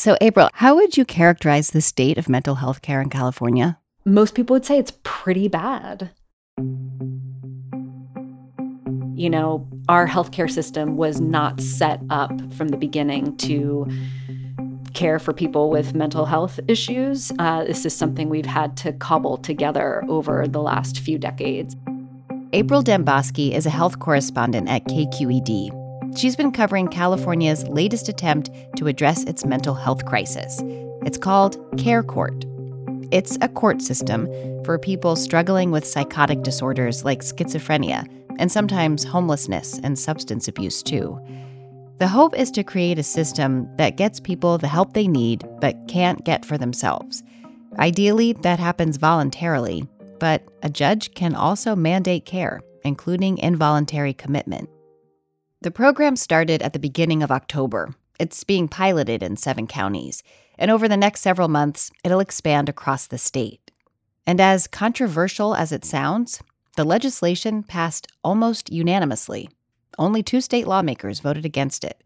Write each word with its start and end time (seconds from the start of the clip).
So, 0.00 0.16
April, 0.22 0.48
how 0.54 0.76
would 0.76 0.96
you 0.96 1.04
characterize 1.04 1.72
the 1.72 1.82
state 1.82 2.16
of 2.16 2.26
mental 2.26 2.54
health 2.54 2.80
care 2.80 3.02
in 3.02 3.10
California? 3.10 3.78
Most 4.06 4.34
people 4.34 4.54
would 4.54 4.64
say 4.64 4.78
it's 4.78 4.94
pretty 5.02 5.46
bad. 5.46 6.08
You 9.14 9.28
know, 9.28 9.68
our 9.90 10.08
healthcare 10.08 10.50
system 10.50 10.96
was 10.96 11.20
not 11.20 11.60
set 11.60 12.00
up 12.08 12.30
from 12.54 12.68
the 12.68 12.78
beginning 12.78 13.36
to 13.48 13.86
care 14.94 15.18
for 15.18 15.34
people 15.34 15.68
with 15.68 15.94
mental 15.94 16.24
health 16.24 16.58
issues. 16.66 17.30
Uh, 17.38 17.64
this 17.64 17.84
is 17.84 17.94
something 17.94 18.30
we've 18.30 18.46
had 18.46 18.78
to 18.78 18.94
cobble 18.94 19.36
together 19.36 20.02
over 20.08 20.48
the 20.48 20.62
last 20.62 21.00
few 21.00 21.18
decades. 21.18 21.76
April 22.54 22.82
Dembosky 22.82 23.54
is 23.54 23.66
a 23.66 23.70
health 23.70 23.98
correspondent 23.98 24.66
at 24.66 24.82
KQED. 24.86 25.79
She's 26.16 26.36
been 26.36 26.52
covering 26.52 26.88
California's 26.88 27.66
latest 27.68 28.08
attempt 28.08 28.50
to 28.76 28.88
address 28.88 29.24
its 29.24 29.44
mental 29.44 29.74
health 29.74 30.04
crisis. 30.04 30.60
It's 31.04 31.16
called 31.16 31.56
Care 31.78 32.02
Court. 32.02 32.44
It's 33.10 33.38
a 33.40 33.48
court 33.48 33.80
system 33.80 34.26
for 34.64 34.78
people 34.78 35.16
struggling 35.16 35.70
with 35.70 35.86
psychotic 35.86 36.42
disorders 36.42 37.04
like 37.04 37.20
schizophrenia 37.20 38.06
and 38.38 38.50
sometimes 38.50 39.04
homelessness 39.04 39.78
and 39.82 39.98
substance 39.98 40.48
abuse, 40.48 40.82
too. 40.82 41.18
The 41.98 42.08
hope 42.08 42.36
is 42.36 42.50
to 42.52 42.64
create 42.64 42.98
a 42.98 43.02
system 43.02 43.68
that 43.76 43.96
gets 43.96 44.20
people 44.20 44.58
the 44.58 44.68
help 44.68 44.92
they 44.94 45.06
need 45.06 45.44
but 45.60 45.76
can't 45.88 46.24
get 46.24 46.44
for 46.44 46.58
themselves. 46.58 47.22
Ideally, 47.78 48.32
that 48.42 48.58
happens 48.58 48.96
voluntarily, 48.96 49.86
but 50.18 50.42
a 50.62 50.70
judge 50.70 51.14
can 51.14 51.34
also 51.34 51.76
mandate 51.76 52.24
care, 52.24 52.60
including 52.84 53.38
involuntary 53.38 54.12
commitment. 54.12 54.68
The 55.62 55.70
program 55.70 56.16
started 56.16 56.62
at 56.62 56.72
the 56.72 56.78
beginning 56.78 57.22
of 57.22 57.30
October. 57.30 57.94
It's 58.18 58.44
being 58.44 58.66
piloted 58.66 59.22
in 59.22 59.36
seven 59.36 59.66
counties, 59.66 60.22
and 60.58 60.70
over 60.70 60.88
the 60.88 60.96
next 60.96 61.20
several 61.20 61.48
months, 61.48 61.90
it'll 62.02 62.20
expand 62.20 62.70
across 62.70 63.06
the 63.06 63.18
state. 63.18 63.70
And 64.26 64.40
as 64.40 64.66
controversial 64.66 65.54
as 65.54 65.70
it 65.70 65.84
sounds, 65.84 66.42
the 66.76 66.84
legislation 66.84 67.62
passed 67.62 68.06
almost 68.24 68.72
unanimously. 68.72 69.50
Only 69.98 70.22
two 70.22 70.40
state 70.40 70.66
lawmakers 70.66 71.20
voted 71.20 71.44
against 71.44 71.84
it. 71.84 72.02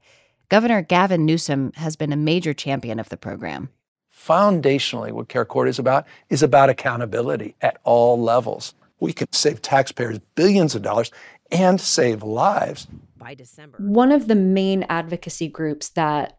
Governor 0.48 0.82
Gavin 0.82 1.24
Newsom 1.24 1.70
has 1.76 1.94
been 1.94 2.12
a 2.12 2.16
major 2.16 2.54
champion 2.54 2.98
of 2.98 3.08
the 3.08 3.16
program. 3.16 3.68
Foundationally, 4.12 5.12
what 5.12 5.28
Care 5.28 5.44
Court 5.44 5.68
is 5.68 5.78
about 5.78 6.06
is 6.28 6.42
about 6.42 6.70
accountability 6.70 7.54
at 7.60 7.78
all 7.84 8.20
levels. 8.20 8.74
We 8.98 9.12
can 9.12 9.32
save 9.32 9.62
taxpayers 9.62 10.18
billions 10.34 10.74
of 10.74 10.82
dollars 10.82 11.12
and 11.52 11.80
save 11.80 12.24
lives 12.24 12.88
by 13.24 13.34
December. 13.34 13.78
One 13.80 14.12
of 14.12 14.28
the 14.28 14.34
main 14.34 14.84
advocacy 14.88 15.48
groups 15.48 15.88
that 15.90 16.38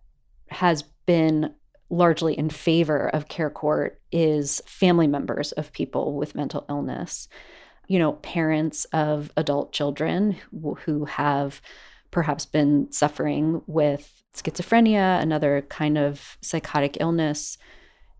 has 0.50 0.84
been 1.06 1.54
largely 1.90 2.38
in 2.38 2.50
favor 2.50 3.10
of 3.10 3.28
Care 3.28 3.50
Court 3.50 4.00
is 4.12 4.62
family 4.68 5.08
members 5.08 5.52
of 5.54 5.74
people 5.74 6.16
with 6.16 6.36
mental 6.36 6.64
illness. 6.70 7.28
You 7.88 8.00
know, 8.00 8.14
parents 8.14 8.86
of 8.86 9.32
adult 9.36 9.74
children 9.74 10.38
who 10.86 11.06
have 11.06 11.60
perhaps 12.12 12.46
been 12.46 12.92
suffering 12.92 13.62
with 13.66 14.24
schizophrenia, 14.36 15.20
another 15.22 15.66
kind 15.70 15.98
of 15.98 16.38
psychotic 16.42 16.98
illness 17.00 17.58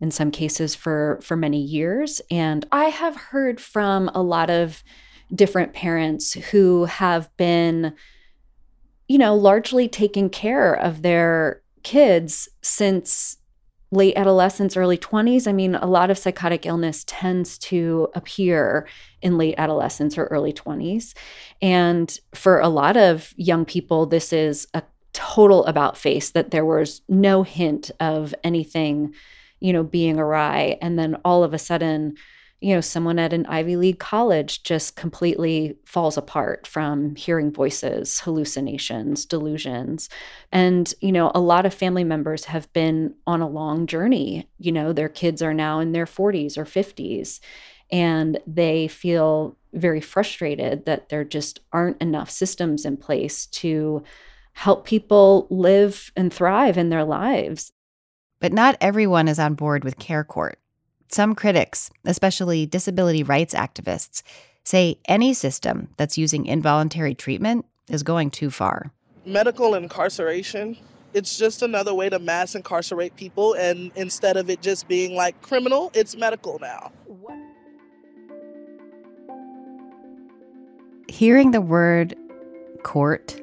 in 0.02 0.12
some 0.12 0.32
cases 0.32 0.76
for 0.76 1.20
for 1.24 1.38
many 1.38 1.62
years 1.62 2.22
and 2.30 2.66
I 2.70 2.86
have 2.86 3.16
heard 3.16 3.62
from 3.62 4.10
a 4.14 4.22
lot 4.22 4.50
of 4.50 4.84
different 5.34 5.74
parents 5.74 6.34
who 6.34 6.84
have 6.84 7.30
been 7.38 7.94
you 9.08 9.18
know, 9.18 9.36
largely 9.36 9.88
taking 9.88 10.30
care 10.30 10.74
of 10.74 11.02
their 11.02 11.62
kids 11.84 12.50
since 12.62 13.38
late 13.92 14.18
adolescence, 14.18 14.76
early 14.76 14.98
20s. 14.98 15.48
I 15.48 15.54
mean, 15.54 15.76
a 15.76 15.86
lot 15.86 16.10
of 16.10 16.18
psychotic 16.18 16.66
illness 16.66 17.04
tends 17.08 17.58
to 17.60 18.10
appear 18.16 18.88
in 19.22 19.38
late 19.38 19.56
adolescence 19.58 20.18
or 20.18 20.26
early 20.26 20.52
20s. 20.52 21.14
And 21.62 22.18
for 22.34 22.60
a 22.60 22.68
lot 22.68 22.98
of 22.98 23.34
young 23.38 23.64
people, 23.64 24.06
this 24.06 24.34
is 24.34 24.68
a 24.74 24.84
total 25.14 25.66
about 25.66 25.98
face 25.98 26.32
that 26.32 26.52
there 26.52 26.66
was 26.66 27.02
no 27.08 27.44
hint 27.44 27.90
of 28.00 28.36
anything, 28.44 29.14
you 29.60 29.72
know, 29.72 29.84
being 29.84 30.20
awry. 30.20 30.78
And 30.82 31.00
then 31.00 31.16
all 31.24 31.44
of 31.44 31.54
a 31.54 31.60
sudden, 31.60 32.16
you 32.62 32.74
know, 32.74 32.82
someone 32.82 33.20
at 33.20 33.34
an 33.34 33.46
Ivy 33.48 33.76
League 33.76 34.00
college 34.00 34.64
just 34.64 34.96
completely 34.96 35.78
falls 35.86 36.18
apart 36.18 36.66
from 36.66 37.16
hearing 37.16 37.52
voices, 37.52 38.22
hallucinations, 38.22 39.26
delusions. 39.26 40.10
And, 40.52 40.92
you 41.02 41.12
know, 41.12 41.32
a 41.36 41.40
lot 41.40 41.66
of 41.66 41.74
family 41.74 42.04
members 42.04 42.46
have 42.46 42.72
been 42.74 43.14
on 43.28 43.42
a 43.42 43.48
long 43.48 43.88
journey. 43.88 44.50
You 44.58 44.72
know, 44.72 44.94
their 44.94 45.10
kids 45.10 45.42
are 45.42 45.54
now 45.54 45.80
in 45.80 45.92
their 45.92 46.06
40s 46.06 46.58
or 46.58 46.66
50s, 46.66 47.40
and 47.92 48.40
they 48.48 48.88
feel 48.88 49.58
very 49.74 50.02
frustrated 50.02 50.86
that 50.86 51.10
there 51.10 51.26
just 51.26 51.60
aren't 51.74 52.02
enough 52.02 52.30
systems 52.30 52.86
in 52.86 52.96
place 52.98 53.46
to 53.48 54.02
help 54.54 54.86
people 54.86 55.48
live 55.50 56.12
and 56.16 56.34
thrive 56.34 56.78
in 56.78 56.90
their 56.90 57.04
lives. 57.04 57.74
But 58.40 58.54
not 58.54 58.78
everyone 58.80 59.28
is 59.28 59.40
on 59.40 59.56
board 59.56 59.84
with 59.84 60.00
Care 60.00 60.24
Court. 60.24 60.58
Some 61.10 61.36
critics, 61.36 61.90
especially 62.04 62.66
disability 62.66 63.24
rights 63.24 63.54
activists, 63.54 64.24
say 64.64 65.00
any 65.08 65.34
system 65.34 65.90
that's 65.98 66.18
using 66.18 66.46
involuntary 66.46 67.14
treatment 67.14 67.66
is 67.90 68.04
going 68.04 68.32
too 68.32 68.50
far. 68.50 68.92
Medical 69.26 69.76
incarceration, 69.76 70.78
it's 71.14 71.38
just 71.38 71.62
another 71.62 71.94
way 71.94 72.10
to 72.10 72.20
mass 72.20 72.56
incarcerate 72.56 73.16
people, 73.16 73.54
and 73.54 73.92
instead 73.96 74.38
of 74.38 74.50
it 74.50 74.62
just 74.62 74.88
being 74.88 75.16
like 75.16 75.42
criminal, 75.42 75.92
it's 75.94 76.16
medical 76.16 76.60
now. 76.60 76.92
Hearing 81.08 81.52
the 81.52 81.62
word 81.62 82.16
court 82.84 83.40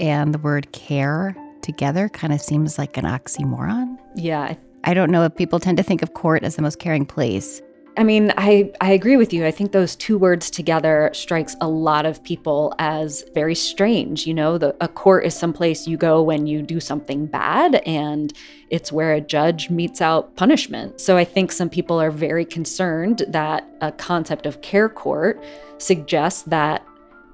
and 0.00 0.34
the 0.34 0.38
word 0.38 0.72
care 0.72 1.36
together 1.60 2.08
kind 2.08 2.32
of 2.32 2.40
seems 2.40 2.78
like 2.78 2.96
an 2.96 3.04
oxymoron. 3.04 3.96
Yeah, 4.16 4.56
I 4.84 4.94
don't 4.94 5.10
know 5.10 5.24
if 5.24 5.34
people 5.36 5.60
tend 5.60 5.76
to 5.78 5.82
think 5.82 6.02
of 6.02 6.14
court 6.14 6.42
as 6.42 6.56
the 6.56 6.62
most 6.62 6.78
caring 6.78 7.06
place. 7.06 7.62
I 7.96 8.04
mean, 8.04 8.32
I, 8.38 8.72
I 8.80 8.92
agree 8.92 9.18
with 9.18 9.34
you. 9.34 9.44
I 9.44 9.50
think 9.50 9.72
those 9.72 9.94
two 9.94 10.16
words 10.16 10.50
together 10.50 11.10
strikes 11.12 11.54
a 11.60 11.68
lot 11.68 12.06
of 12.06 12.22
people 12.24 12.74
as 12.78 13.22
very 13.34 13.54
strange. 13.54 14.26
You 14.26 14.32
know, 14.32 14.56
the, 14.56 14.74
a 14.80 14.88
court 14.88 15.26
is 15.26 15.34
someplace 15.34 15.86
you 15.86 15.98
go 15.98 16.22
when 16.22 16.46
you 16.46 16.62
do 16.62 16.80
something 16.80 17.26
bad, 17.26 17.76
and 17.86 18.32
it's 18.70 18.90
where 18.90 19.12
a 19.12 19.20
judge 19.20 19.68
metes 19.68 20.00
out 20.00 20.34
punishment. 20.36 21.02
So 21.02 21.18
I 21.18 21.24
think 21.24 21.52
some 21.52 21.68
people 21.68 22.00
are 22.00 22.10
very 22.10 22.46
concerned 22.46 23.24
that 23.28 23.68
a 23.82 23.92
concept 23.92 24.46
of 24.46 24.62
care 24.62 24.88
court 24.88 25.44
suggests 25.76 26.42
that 26.44 26.82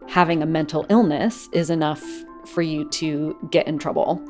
having 0.08 0.42
a 0.42 0.46
mental 0.46 0.86
illness 0.88 1.48
is 1.52 1.70
enough 1.70 2.02
for 2.46 2.62
you 2.62 2.88
to 2.90 3.36
get 3.52 3.68
in 3.68 3.78
trouble. 3.78 4.20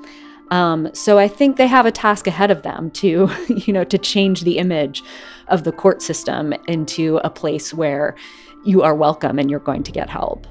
Um, 0.50 0.88
so 0.94 1.18
I 1.18 1.28
think 1.28 1.56
they 1.56 1.66
have 1.66 1.86
a 1.86 1.92
task 1.92 2.26
ahead 2.26 2.50
of 2.50 2.62
them 2.62 2.90
to, 2.92 3.28
you 3.48 3.72
know, 3.72 3.84
to 3.84 3.98
change 3.98 4.42
the 4.42 4.58
image 4.58 5.02
of 5.48 5.64
the 5.64 5.72
court 5.72 6.02
system 6.02 6.54
into 6.66 7.20
a 7.24 7.30
place 7.30 7.74
where 7.74 8.16
you 8.64 8.82
are 8.82 8.94
welcome 8.94 9.38
and 9.38 9.50
you're 9.50 9.60
going 9.60 9.82
to 9.82 9.92
get 9.92 10.08
help. 10.08 10.46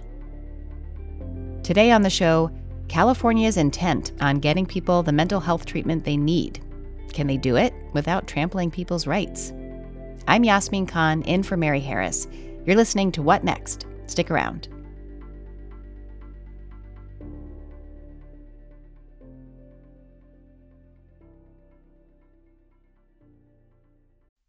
Today 1.64 1.92
on 1.92 2.02
the 2.02 2.10
show, 2.10 2.52
California's 2.88 3.58
intent 3.58 4.14
on 4.22 4.40
getting 4.40 4.66
people 4.66 5.04
the 5.04 5.12
mental 5.12 5.40
health 5.40 5.66
treatment 5.66 6.06
they 6.06 6.18
need. 6.18 6.64
Can 7.12 7.28
they 7.28 7.38
do 7.38 7.58
it 7.58 7.74
without 7.94 8.28
trampling 8.28 8.72
people's 8.72 9.08
rights? 9.08 9.52
I'm 10.28 10.44
Yasmin 10.44 10.88
Khan, 10.88 11.22
in 11.24 11.44
for 11.44 11.58
Mary 11.58 11.80
Harris. 11.80 12.28
You're 12.66 12.76
listening 12.76 13.12
to 13.14 13.22
What 13.22 13.44
Next? 13.44 13.86
Stick 14.06 14.32
around. 14.32 14.70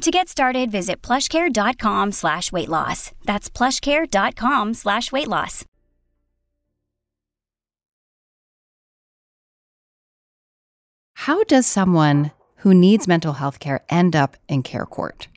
To 0.00 0.10
get 0.10 0.28
started, 0.28 0.72
visit 0.72 1.00
plushcare.com 1.02 2.10
slash 2.10 2.50
weight 2.50 2.68
loss. 2.68 3.12
That's 3.24 3.48
plushcare.com 3.48 4.74
slash 4.74 5.12
weight 5.12 5.28
loss. 5.28 5.64
How 11.14 11.44
does 11.44 11.66
someone 11.66 12.32
who 12.56 12.74
needs 12.74 13.06
mental 13.06 13.34
health 13.34 13.60
care 13.60 13.84
end 13.88 14.16
up 14.16 14.36
in 14.48 14.64
care 14.64 14.86
court? 14.86 15.28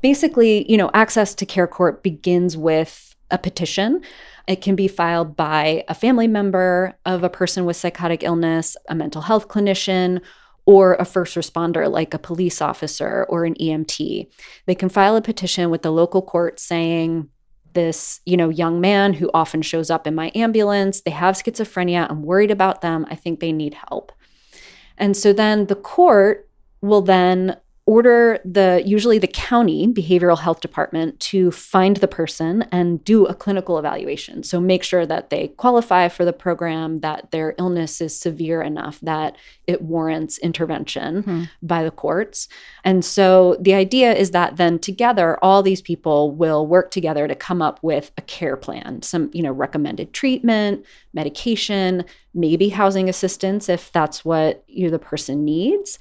Basically, 0.00 0.70
you 0.70 0.78
know, 0.78 0.90
access 0.94 1.34
to 1.34 1.44
care 1.44 1.66
court 1.66 2.02
begins 2.02 2.56
with 2.56 3.14
a 3.30 3.36
petition. 3.36 4.00
It 4.48 4.62
can 4.62 4.76
be 4.76 4.88
filed 4.88 5.36
by 5.36 5.84
a 5.88 5.94
family 5.94 6.26
member 6.26 6.96
of 7.04 7.22
a 7.22 7.28
person 7.28 7.66
with 7.66 7.76
psychotic 7.76 8.22
illness, 8.22 8.78
a 8.88 8.94
mental 8.94 9.20
health 9.20 9.48
clinician, 9.48 10.22
or 10.70 10.94
a 11.00 11.04
first 11.04 11.34
responder 11.34 11.90
like 11.90 12.14
a 12.14 12.18
police 12.18 12.62
officer 12.62 13.26
or 13.28 13.44
an 13.44 13.54
EMT. 13.54 14.28
They 14.66 14.74
can 14.76 14.88
file 14.88 15.16
a 15.16 15.20
petition 15.20 15.68
with 15.68 15.82
the 15.82 15.90
local 15.90 16.22
court 16.22 16.60
saying, 16.60 17.28
this, 17.72 18.20
you 18.24 18.36
know, 18.36 18.48
young 18.48 18.80
man 18.80 19.14
who 19.14 19.32
often 19.34 19.62
shows 19.62 19.90
up 19.90 20.06
in 20.06 20.14
my 20.14 20.30
ambulance, 20.32 21.00
they 21.00 21.10
have 21.10 21.34
schizophrenia, 21.34 22.08
I'm 22.08 22.22
worried 22.22 22.52
about 22.52 22.82
them, 22.82 23.04
I 23.10 23.16
think 23.16 23.40
they 23.40 23.50
need 23.50 23.74
help. 23.74 24.12
And 24.96 25.16
so 25.16 25.32
then 25.32 25.66
the 25.66 25.74
court 25.74 26.48
will 26.82 27.02
then 27.02 27.56
order 27.90 28.38
the 28.44 28.80
usually 28.86 29.18
the 29.18 29.26
county 29.26 29.84
behavioral 29.88 30.38
health 30.38 30.60
department 30.60 31.18
to 31.18 31.50
find 31.50 31.96
the 31.96 32.06
person 32.06 32.62
and 32.70 33.02
do 33.02 33.26
a 33.26 33.34
clinical 33.34 33.80
evaluation. 33.80 34.44
So 34.44 34.60
make 34.60 34.84
sure 34.84 35.04
that 35.06 35.30
they 35.30 35.48
qualify 35.48 36.06
for 36.06 36.24
the 36.24 36.32
program 36.32 36.98
that 36.98 37.32
their 37.32 37.56
illness 37.58 38.00
is 38.00 38.16
severe 38.16 38.62
enough 38.62 39.00
that 39.00 39.36
it 39.66 39.82
warrants 39.82 40.38
intervention 40.38 41.24
hmm. 41.24 41.42
by 41.62 41.82
the 41.82 41.90
courts. 41.90 42.46
And 42.84 43.04
so 43.04 43.56
the 43.60 43.74
idea 43.74 44.14
is 44.14 44.30
that 44.30 44.56
then 44.56 44.78
together 44.78 45.36
all 45.42 45.60
these 45.60 45.82
people 45.82 46.30
will 46.30 46.64
work 46.68 46.92
together 46.92 47.26
to 47.26 47.34
come 47.34 47.60
up 47.60 47.82
with 47.82 48.12
a 48.16 48.22
care 48.22 48.56
plan 48.56 49.02
some 49.02 49.30
you 49.32 49.42
know 49.42 49.50
recommended 49.52 50.12
treatment 50.12 50.84
medication 51.12 52.04
maybe 52.34 52.68
housing 52.68 53.08
assistance 53.08 53.68
if 53.68 53.90
that's 53.92 54.24
what 54.24 54.62
you 54.68 54.90
the 54.90 54.98
person 54.98 55.44
needs 55.44 55.98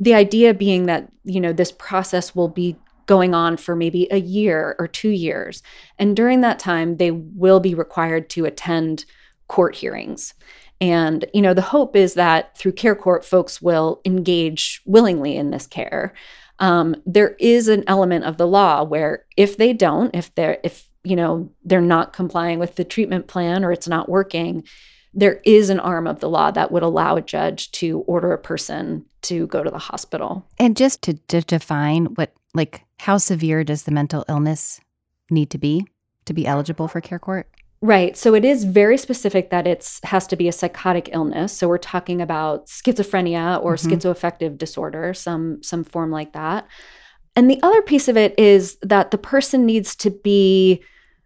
the 0.00 0.14
idea 0.14 0.54
being 0.54 0.86
that 0.86 1.08
you 1.24 1.40
know 1.40 1.52
this 1.52 1.72
process 1.72 2.34
will 2.34 2.48
be 2.48 2.76
going 3.06 3.34
on 3.34 3.56
for 3.56 3.76
maybe 3.76 4.08
a 4.10 4.20
year 4.20 4.76
or 4.78 4.86
2 4.86 5.08
years. 5.10 5.62
And 5.98 6.16
during 6.16 6.40
that 6.40 6.58
time 6.58 6.96
they 6.96 7.10
will 7.10 7.60
be 7.60 7.74
required 7.74 8.30
to 8.30 8.44
attend 8.44 9.04
court 9.48 9.74
hearings. 9.76 10.34
And 10.80 11.24
you 11.34 11.42
know 11.42 11.54
the 11.54 11.60
hope 11.60 11.94
is 11.94 12.14
that 12.14 12.56
through 12.56 12.72
care 12.72 12.96
court 12.96 13.24
folks 13.24 13.60
will 13.60 14.00
engage 14.04 14.80
willingly 14.86 15.36
in 15.36 15.50
this 15.50 15.66
care. 15.66 16.14
Um, 16.58 16.96
there 17.06 17.36
is 17.38 17.68
an 17.68 17.84
element 17.86 18.24
of 18.24 18.36
the 18.36 18.46
law 18.46 18.84
where 18.84 19.24
if 19.36 19.56
they 19.56 19.72
don't 19.72 20.14
if 20.14 20.34
they're 20.34 20.58
if 20.64 20.88
you 21.04 21.16
know 21.16 21.50
they're 21.64 21.80
not 21.80 22.12
complying 22.12 22.58
with 22.58 22.76
the 22.76 22.84
treatment 22.84 23.26
plan 23.26 23.64
or 23.64 23.72
it's 23.72 23.88
not 23.88 24.08
working 24.08 24.64
there 25.12 25.40
is 25.44 25.70
an 25.70 25.80
arm 25.80 26.06
of 26.06 26.20
the 26.20 26.28
law 26.28 26.50
that 26.50 26.70
would 26.70 26.82
allow 26.82 27.16
a 27.16 27.22
judge 27.22 27.72
to 27.72 28.00
order 28.00 28.32
a 28.32 28.38
person 28.38 29.04
to 29.22 29.46
go 29.48 29.62
to 29.62 29.70
the 29.70 29.78
hospital. 29.78 30.46
And 30.58 30.76
just 30.76 31.02
to, 31.02 31.14
to 31.28 31.40
define 31.40 32.06
what, 32.14 32.32
like, 32.54 32.84
how 33.00 33.18
severe 33.18 33.64
does 33.64 33.84
the 33.84 33.90
mental 33.90 34.24
illness 34.28 34.80
need 35.30 35.50
to 35.50 35.58
be 35.58 35.86
to 36.26 36.32
be 36.32 36.46
eligible 36.46 36.86
for 36.86 37.00
care 37.00 37.18
court? 37.18 37.48
Right. 37.82 38.14
So 38.16 38.34
it 38.34 38.44
is 38.44 38.64
very 38.64 38.98
specific 38.98 39.50
that 39.50 39.66
it's 39.66 40.00
has 40.04 40.26
to 40.28 40.36
be 40.36 40.48
a 40.48 40.52
psychotic 40.52 41.08
illness. 41.12 41.56
So 41.56 41.66
we're 41.66 41.78
talking 41.78 42.20
about 42.20 42.66
schizophrenia 42.66 43.62
or 43.64 43.74
mm-hmm. 43.74 43.90
schizoaffective 43.90 44.58
disorder, 44.58 45.14
some 45.14 45.62
some 45.62 45.84
form 45.84 46.10
like 46.10 46.34
that. 46.34 46.66
And 47.36 47.50
the 47.50 47.60
other 47.62 47.80
piece 47.80 48.08
of 48.08 48.18
it 48.18 48.38
is 48.38 48.76
that 48.82 49.12
the 49.12 49.18
person 49.18 49.64
needs 49.64 49.96
to 49.96 50.10
be 50.10 50.82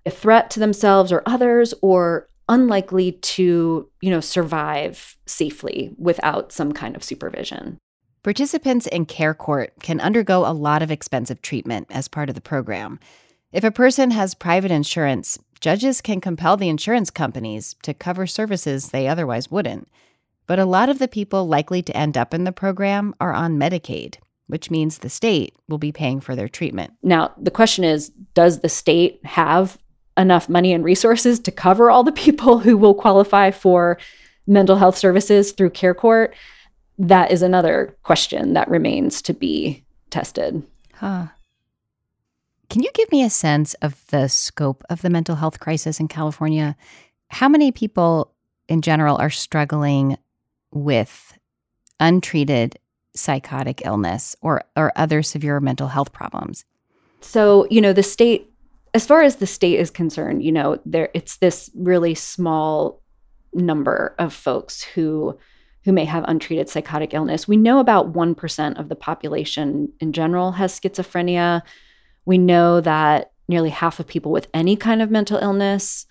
a 0.07 0.11
threat 0.11 0.51
to 0.51 0.61
themselves 0.61 1.11
or 1.11 1.23
others 1.27 1.75
or 1.83 2.29
unlikely 2.49 3.13
to, 3.13 3.89
you 4.01 4.11
know, 4.11 4.21
survive 4.21 5.17
safely 5.27 5.95
without 5.99 6.53
some 6.53 6.73
kind 6.73 6.97
of 6.97 7.05
supervision. 7.05 7.79
Participants 8.23 8.87
in 8.87 9.05
Care 9.05 9.35
Court 9.35 9.73
can 9.83 10.01
undergo 10.01 10.47
a 10.47 10.53
lot 10.53 10.83
of 10.83 10.91
expensive 10.91 11.43
treatment 11.43 11.87
as 11.91 12.09
part 12.09 12.29
of 12.29 12.35
the 12.35 12.41
program. 12.41 12.99
If 13.53 13.65
a 13.65 13.71
person 13.71 14.11
has 14.13 14.35
private 14.35 14.71
insurance, 14.71 15.39
judges 15.61 16.01
can 16.01 16.21
compel 16.21 16.57
the 16.57 16.69
insurance 16.69 17.11
companies 17.11 17.77
to 17.83 17.95
cover 17.95 18.27
services 18.27 18.89
they 18.89 19.07
otherwise 19.07 19.51
wouldn't. 19.51 19.89
But 20.47 20.59
a 20.59 20.65
lot 20.65 20.89
of 20.89 20.99
the 20.99 21.09
people 21.09 21.47
likely 21.47 21.83
to 21.83 21.97
end 21.97 22.17
up 22.17 22.35
in 22.35 22.45
the 22.45 22.53
program 22.53 23.15
are 23.21 23.33
on 23.33 23.59
Medicaid, 23.59 24.17
which 24.47 24.71
means 24.71 24.99
the 24.99 25.09
state 25.09 25.55
will 25.69 25.79
be 25.79 25.93
paying 25.93 26.21
for 26.21 26.35
their 26.35 26.49
treatment. 26.49 26.95
Now, 27.03 27.33
the 27.39 27.51
question 27.51 27.85
is 27.85 28.11
does 28.35 28.61
the 28.61 28.69
state 28.69 29.25
have 29.25 29.79
enough 30.17 30.49
money 30.49 30.73
and 30.73 30.85
resources 30.85 31.41
to 31.41 31.51
cover 31.51 31.91
all 31.91 32.05
the 32.05 32.13
people 32.13 32.59
who 32.59 32.77
will 32.77 32.95
qualify 32.95 33.51
for 33.51 33.99
mental 34.47 34.77
health 34.77 34.97
services 34.97 35.53
through 35.53 35.71
care 35.71 35.95
court 35.95 36.35
that 36.99 37.31
is 37.31 37.43
another 37.43 37.97
question 38.03 38.53
that 38.55 38.71
remains 38.71 39.21
to 39.23 39.35
be 39.35 39.85
tested. 40.11 40.63
Huh. 40.95 41.27
Can 42.71 42.83
you 42.83 42.91
give 42.95 43.11
me 43.11 43.23
a 43.23 43.31
sense 43.31 43.75
of 43.75 44.07
the 44.09 44.29
scope 44.29 44.85
of 44.89 45.03
the 45.03 45.11
mental 45.11 45.37
health 45.37 45.61
crisis 45.61 46.01
in 46.01 46.09
california? 46.09 46.77
How 47.29 47.49
many 47.49 47.73
people 47.73 48.33
in 48.69 48.81
general 48.81 49.17
are 49.17 49.31
struggling 49.31 50.17
with 50.71 51.37
untreated 52.01 52.79
psychotic 53.15 53.83
illness 53.85 54.35
or, 54.41 54.63
or 54.77 54.93
other 54.97 55.23
severe 55.23 55.61
mental 55.61 55.89
health 55.89 56.13
problems? 56.13 56.65
So 57.21 57.67
you 57.71 57.81
know 57.81 57.93
the 57.93 58.03
state 58.03 58.54
as 58.95 59.05
far 59.05 59.23
as 59.23 59.37
the 59.37 59.47
state 59.47 59.79
is 59.79 59.91
concerned, 59.91 60.43
you 60.43 60.53
know, 60.53 60.79
there 60.87 61.11
it's 61.13 61.37
this 61.39 61.69
really 61.75 62.15
small 62.15 63.03
number 63.53 64.15
of 64.19 64.33
folks 64.33 64.83
who 64.83 65.37
who 65.85 65.93
may 65.93 66.07
have 66.07 66.25
untreated 66.27 66.69
psychotic 66.69 67.13
illness. 67.13 67.47
We 67.47 67.59
know 67.59 67.79
about 67.79 68.15
1% 68.15 68.81
of 68.81 68.89
the 68.89 68.97
population 68.97 69.93
in 70.01 70.15
general 70.15 70.53
has 70.53 70.81
schizophrenia. 70.81 71.61
We 72.25 72.39
know 72.39 72.81
that 72.81 73.33
nearly 73.49 73.69
half 73.69 74.01
of 74.01 74.07
people 74.07 74.33
with 74.33 74.49
any 74.55 74.77
kind 74.77 75.03
of 75.03 75.11
mental 75.11 75.37
illness 75.37 76.07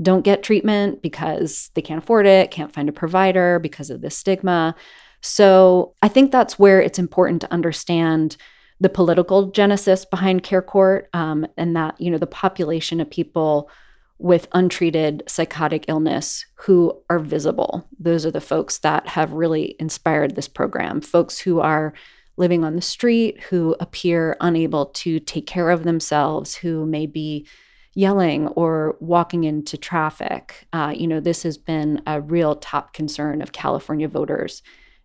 don't 0.00 0.24
get 0.24 0.42
treatment 0.42 1.02
because 1.02 1.70
they 1.74 1.82
can't 1.82 2.02
afford 2.02 2.26
it, 2.26 2.50
can't 2.50 2.72
find 2.72 2.88
a 2.88 2.92
provider 2.92 3.60
because 3.60 3.90
of 3.90 4.00
the 4.00 4.10
stigma. 4.10 4.74
So, 5.20 5.94
I 6.02 6.08
think 6.08 6.32
that's 6.32 6.58
where 6.58 6.80
it's 6.80 6.98
important 6.98 7.42
to 7.42 7.52
understand 7.52 8.36
the 8.82 8.88
political 8.88 9.46
genesis 9.46 10.04
behind 10.04 10.42
care 10.42 10.60
court 10.60 11.08
um, 11.12 11.46
and 11.56 11.76
that 11.76 11.98
you 12.00 12.10
know 12.10 12.18
the 12.18 12.26
population 12.26 13.00
of 13.00 13.08
people 13.08 13.70
with 14.18 14.48
untreated 14.52 15.22
psychotic 15.26 15.84
illness 15.88 16.44
who 16.54 16.92
are 17.08 17.20
visible. 17.20 17.88
Those 17.98 18.26
are 18.26 18.30
the 18.30 18.40
folks 18.40 18.78
that 18.78 19.06
have 19.08 19.32
really 19.32 19.76
inspired 19.78 20.34
this 20.34 20.48
program. 20.48 21.00
Folks 21.00 21.38
who 21.38 21.60
are 21.60 21.94
living 22.36 22.64
on 22.64 22.74
the 22.74 22.82
street 22.82 23.40
who 23.44 23.76
appear 23.78 24.36
unable 24.40 24.86
to 24.86 25.20
take 25.20 25.46
care 25.46 25.70
of 25.70 25.84
themselves 25.84 26.56
who 26.56 26.84
may 26.84 27.06
be 27.06 27.46
yelling 27.94 28.48
or 28.48 28.96
walking 29.00 29.44
into 29.44 29.76
traffic. 29.76 30.66
Uh, 30.72 30.92
you 30.96 31.06
know 31.06 31.20
this 31.20 31.44
has 31.44 31.56
been 31.56 32.02
a 32.06 32.20
real 32.20 32.56
top 32.56 32.92
concern 32.92 33.42
of 33.42 33.52
california 33.52 34.08
voters 34.08 34.62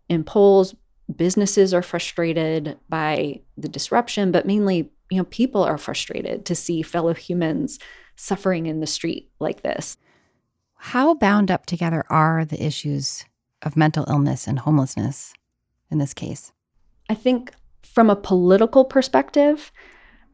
in 0.10 0.24
polls 0.24 0.74
businesses 1.16 1.74
are 1.74 1.82
frustrated 1.82 2.78
by 2.90 3.42
the 3.58 3.70
disruption, 3.70 4.32
but 4.32 4.46
mainly, 4.46 4.92
you 5.10 5.18
know, 5.18 5.24
people 5.26 5.64
are 5.64 5.78
frustrated 5.78 6.46
to 6.46 6.56
see 6.56 6.82
fellow 6.82 7.14
humans 7.14 7.80
suffering 8.16 8.66
in 8.66 8.80
the 8.80 8.88
street 8.88 9.30
like 9.40 9.62
this. 9.62 9.98
How 10.76 11.14
bound 11.14 11.50
up 11.50 11.66
together 11.66 12.04
are 12.10 12.46
the 12.46 12.64
issues 12.64 13.26
of 13.62 13.78
mental 13.78 14.06
illness 14.08 14.48
and 14.48 14.60
homelessness 14.60 15.34
in 15.90 15.98
this 15.98 16.14
case? 16.14 16.52
I 17.10 17.16
think 17.16 17.54
from 17.82 18.10
a 18.10 18.16
political 18.16 18.86
perspective, 18.86 19.72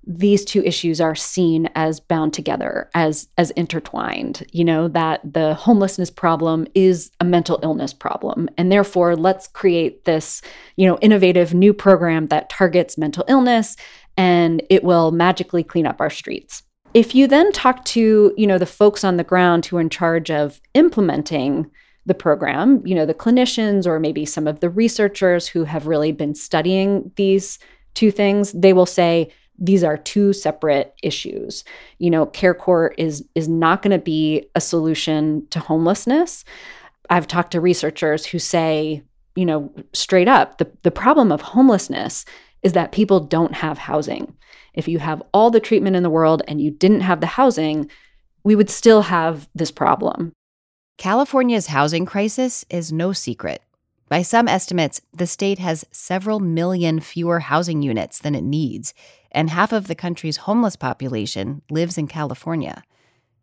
these 0.06 0.44
two 0.44 0.62
issues 0.64 1.00
are 1.00 1.16
seen 1.16 1.70
as 1.76 2.00
bound 2.00 2.34
together 2.34 2.90
as 2.94 3.28
as 3.38 3.52
intertwined 3.52 4.46
you 4.52 4.64
know 4.64 4.88
that 4.90 5.22
the 5.24 5.54
homelessness 5.54 6.10
problem 6.10 6.68
is 6.76 7.12
a 7.20 7.26
mental 7.26 7.60
illness 7.64 7.94
problem. 7.94 8.50
And 8.58 8.72
therefore 8.72 9.16
let's 9.16 9.48
create 9.48 10.06
this 10.06 10.42
you 10.76 10.88
know 10.88 10.98
innovative 11.02 11.54
new 11.54 11.74
program 11.74 12.28
that 12.28 12.50
targets 12.50 12.98
mental 12.98 13.24
illness 13.28 13.76
and 14.18 14.62
it 14.70 14.84
will 14.84 15.12
magically 15.12 15.64
clean 15.64 15.88
up 15.88 16.02
our 16.02 16.10
streets. 16.10 16.64
If 16.94 17.16
you 17.16 17.28
then 17.28 17.52
talk 17.52 17.86
to 17.86 18.34
you 18.38 18.48
know 18.48 18.58
the 18.58 18.66
folks 18.66 19.04
on 19.04 19.18
the 19.18 19.24
ground 19.24 19.66
who 19.66 19.78
are 19.78 19.82
in 19.82 19.90
charge 19.90 20.30
of 20.30 20.60
implementing 20.74 21.72
the 22.06 22.14
program 22.14 22.86
you 22.86 22.94
know 22.94 23.06
the 23.06 23.14
clinicians 23.14 23.88
or 23.88 24.00
maybe 24.00 24.26
some 24.26 24.48
of 24.48 24.60
the 24.60 24.70
researchers 24.70 25.48
who 25.48 25.64
have 25.64 25.88
really 25.88 26.12
been 26.12 26.36
studying 26.36 27.10
these 27.16 27.58
two 27.94 28.12
things 28.12 28.52
they 28.52 28.74
will 28.74 28.86
say 28.86 29.32
these 29.64 29.84
are 29.84 29.96
two 29.96 30.34
separate 30.34 30.94
issues. 31.02 31.64
You 31.98 32.10
know, 32.10 32.26
care 32.26 32.54
court 32.54 32.96
is 32.98 33.26
is 33.34 33.48
not 33.48 33.82
going 33.82 33.98
to 33.98 34.04
be 34.04 34.46
a 34.56 34.62
solution 34.62 35.48
to 35.52 35.60
homelessness. 35.60 36.44
I've 37.10 37.28
talked 37.28 37.52
to 37.52 37.62
researchers 37.62 38.26
who 38.26 38.40
say, 38.40 39.04
you 39.36 39.46
know, 39.46 39.74
straight 39.94 40.28
up, 40.28 40.58
the, 40.58 40.70
the 40.84 40.92
problem 40.92 41.32
of 41.32 41.42
homelessness 41.42 42.26
is 42.62 42.74
that 42.74 42.92
people 42.92 43.22
don't 43.22 43.54
have 43.54 43.78
housing. 43.78 44.36
If 44.74 44.88
you 44.88 45.00
have 45.00 45.24
all 45.34 45.50
the 45.50 45.60
treatment 45.60 45.96
in 45.96 46.04
the 46.04 46.10
world 46.10 46.42
and 46.48 46.60
you 46.60 46.72
didn't 46.72 47.02
have 47.02 47.22
the 47.22 47.28
housing, 47.28 47.90
we 48.44 48.56
would 48.56 48.70
still 48.70 49.04
have 49.04 49.48
this 49.56 49.72
problem. 49.72 50.34
California's 50.98 51.68
housing 51.68 52.06
crisis 52.06 52.66
is 52.70 52.92
no 52.92 53.14
secret. 53.14 53.62
By 54.10 54.22
some 54.22 54.48
estimates, 54.48 55.02
the 55.12 55.26
state 55.26 55.58
has 55.60 55.86
several 55.92 56.40
million 56.40 57.00
fewer 57.00 57.40
housing 57.40 57.82
units 57.82 58.20
than 58.20 58.36
it 58.36 58.44
needs, 58.44 58.94
and 59.34 59.50
half 59.50 59.72
of 59.72 59.88
the 59.88 59.96
country's 59.96 60.38
homeless 60.38 60.76
population 60.76 61.62
lives 61.70 61.98
in 61.98 62.08
California. 62.08 62.84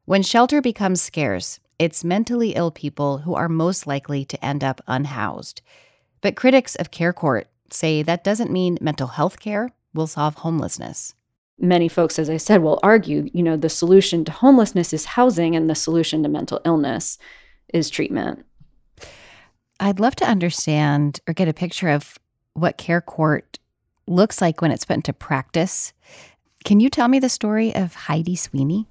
When 0.04 0.22
shelter 0.22 0.60
becomes 0.60 1.00
scarce, 1.00 1.60
it's 1.78 2.04
mentally 2.04 2.50
ill 2.50 2.70
people 2.70 3.18
who 3.18 3.34
are 3.34 3.48
most 3.48 3.86
likely 3.86 4.24
to 4.26 4.44
end 4.44 4.62
up 4.62 4.80
unhoused. 4.86 5.62
But 6.20 6.36
critics 6.36 6.74
of 6.76 6.90
Care 6.90 7.12
Court 7.12 7.48
say 7.72 8.02
that 8.02 8.24
doesn't 8.24 8.50
mean 8.50 8.78
mental 8.80 9.08
health 9.08 9.40
care 9.40 9.70
will 9.94 10.06
solve 10.06 10.36
homelessness. 10.36 11.14
Many 11.58 11.88
folks, 11.88 12.18
as 12.18 12.30
I 12.30 12.38
said, 12.38 12.62
will 12.62 12.80
argue, 12.82 13.28
you 13.32 13.42
know, 13.42 13.56
the 13.56 13.68
solution 13.68 14.24
to 14.24 14.32
homelessness 14.32 14.92
is 14.92 15.04
housing 15.04 15.54
and 15.54 15.68
the 15.68 15.74
solution 15.74 16.22
to 16.22 16.28
mental 16.28 16.60
illness 16.64 17.18
is 17.72 17.90
treatment. 17.90 18.44
I'd 19.78 20.00
love 20.00 20.16
to 20.16 20.28
understand 20.28 21.20
or 21.28 21.34
get 21.34 21.48
a 21.48 21.54
picture 21.54 21.88
of 21.88 22.18
what 22.54 22.78
Care 22.78 23.00
Court 23.00 23.59
looks 24.10 24.40
like 24.40 24.60
when 24.60 24.70
it's 24.70 24.84
put 24.84 24.96
into 24.96 25.12
practice. 25.12 25.92
Can 26.64 26.80
you 26.80 26.90
tell 26.90 27.08
me 27.08 27.18
the 27.18 27.28
story 27.28 27.74
of 27.74 27.94
Heidi 27.94 28.36
Sweeney? 28.36 28.86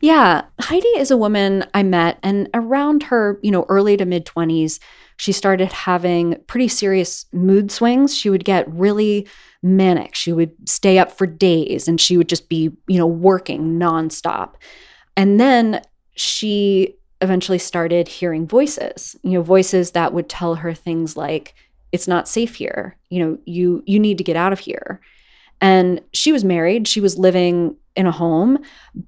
Yeah, 0.00 0.42
Heidi 0.60 0.88
is 0.88 1.10
a 1.10 1.16
woman 1.16 1.64
I 1.72 1.82
met, 1.82 2.18
and 2.22 2.50
around 2.52 3.04
her, 3.04 3.38
you 3.42 3.50
know, 3.50 3.64
early 3.68 3.96
to 3.96 4.04
mid 4.04 4.26
20s, 4.26 4.78
she 5.16 5.32
started 5.32 5.72
having 5.72 6.36
pretty 6.46 6.68
serious 6.68 7.26
mood 7.32 7.70
swings. 7.70 8.14
She 8.16 8.28
would 8.28 8.44
get 8.44 8.70
really 8.70 9.28
manic. 9.62 10.14
She 10.14 10.32
would 10.32 10.52
stay 10.68 10.98
up 10.98 11.12
for 11.12 11.26
days 11.26 11.88
and 11.88 12.00
she 12.00 12.16
would 12.16 12.28
just 12.28 12.48
be, 12.48 12.72
you 12.88 12.98
know, 12.98 13.06
working 13.06 13.78
nonstop. 13.78 14.54
And 15.16 15.38
then 15.38 15.82
she 16.16 16.96
eventually 17.20 17.58
started 17.58 18.08
hearing 18.08 18.46
voices, 18.46 19.16
you 19.22 19.32
know, 19.32 19.42
voices 19.42 19.92
that 19.92 20.12
would 20.12 20.28
tell 20.28 20.56
her 20.56 20.74
things 20.74 21.16
like, 21.16 21.54
it's 21.94 22.08
not 22.08 22.28
safe 22.28 22.56
here 22.56 22.96
you 23.08 23.20
know 23.20 23.38
you 23.46 23.82
you 23.86 24.00
need 24.00 24.18
to 24.18 24.24
get 24.24 24.34
out 24.34 24.52
of 24.52 24.58
here 24.58 25.00
and 25.60 26.00
she 26.12 26.32
was 26.32 26.44
married 26.44 26.88
she 26.88 27.00
was 27.00 27.16
living 27.16 27.76
in 27.94 28.04
a 28.04 28.10
home 28.10 28.58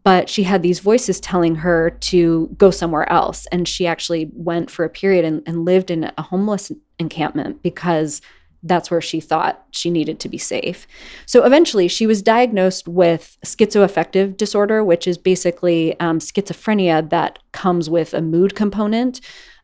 but 0.05 0.31
she 0.31 0.45
had 0.45 0.63
these 0.63 0.79
voices 0.79 1.19
telling 1.19 1.57
her 1.57 1.91
to 1.91 2.47
go 2.57 2.71
somewhere 2.71 3.11
else 3.13 3.45
and 3.47 3.67
she 3.67 3.89
actually 3.89 4.31
went 4.35 4.71
for 4.71 4.85
a 4.85 4.89
period 4.89 5.25
and, 5.25 5.43
and 5.47 5.65
lived 5.65 5.91
in 5.91 6.13
a 6.17 6.23
homeless 6.23 6.71
encampment 7.01 7.61
because 7.61 8.23
that's 8.63 8.89
where 8.89 9.01
she 9.01 9.21
thought 9.21 9.65
she 9.71 9.91
needed 9.91 10.19
to 10.19 10.29
be 10.29 10.39
safe. 10.39 10.89
So 11.25 11.45
eventually, 11.45 11.87
she 11.87 12.07
was 12.07 12.21
diagnosed 12.21 12.89
with 12.89 13.37
schizoaffective 13.45 14.37
disorder, 14.37 14.83
which 14.83 15.07
is 15.07 15.19
basically 15.19 15.99
um, 16.01 16.19
schizophrenia 16.19 17.09
that 17.11 17.39
comes 17.53 17.89
with 17.89 18.13
a 18.13 18.21
mood 18.21 18.57
component. 18.57 19.21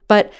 But 0.06 0.32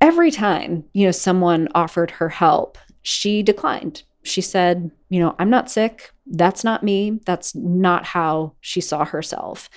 every 0.00 0.30
time, 0.30 0.84
you 0.92 1.06
know, 1.06 1.12
someone 1.12 1.68
offered 1.74 2.12
her 2.12 2.28
help, 2.28 2.78
she 3.02 3.42
declined. 3.42 4.02
She 4.22 4.40
said, 4.40 4.90
you 5.08 5.20
know, 5.20 5.34
I'm 5.38 5.50
not 5.50 5.70
sick. 5.70 6.12
That's 6.26 6.64
not 6.64 6.82
me. 6.82 7.20
That's 7.24 7.54
not 7.54 8.04
how 8.04 8.54
she 8.60 8.80
saw 8.80 9.04
herself. 9.04 9.70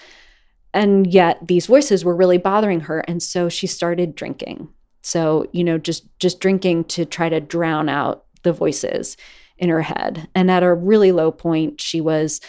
And 0.74 1.08
yet 1.08 1.48
these 1.48 1.68
voices 1.68 2.04
were 2.04 2.16
really 2.16 2.38
bothering 2.38 2.82
her 2.82 3.00
and 3.02 3.22
so 3.22 3.48
she 3.48 3.68
started 3.68 4.16
drinking. 4.16 4.70
So, 5.02 5.48
you 5.52 5.64
know, 5.64 5.78
just 5.78 6.08
just 6.20 6.40
drinking 6.40 6.86
to 6.86 7.06
try 7.06 7.30
to 7.30 7.40
drown 7.40 7.90
out 7.90 8.26
the 8.44 8.54
voices 8.54 9.18
in 9.58 9.70
her 9.70 9.82
head. 9.82 10.28
And 10.34 10.50
at 10.50 10.64
a 10.64 10.74
really 10.74 11.12
low 11.12 11.32
point, 11.32 11.80
she 11.80 12.02
was 12.02 12.42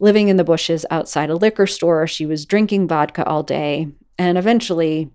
living 0.00 0.28
in 0.28 0.36
the 0.36 0.44
bushes 0.44 0.86
outside 0.90 1.30
a 1.30 1.36
liquor 1.36 1.66
store. 1.66 2.06
She 2.06 2.26
was 2.26 2.46
drinking 2.46 2.88
vodka 2.88 3.24
all 3.24 3.42
day. 3.42 3.88
And 4.18 4.38
eventually, 4.38 5.10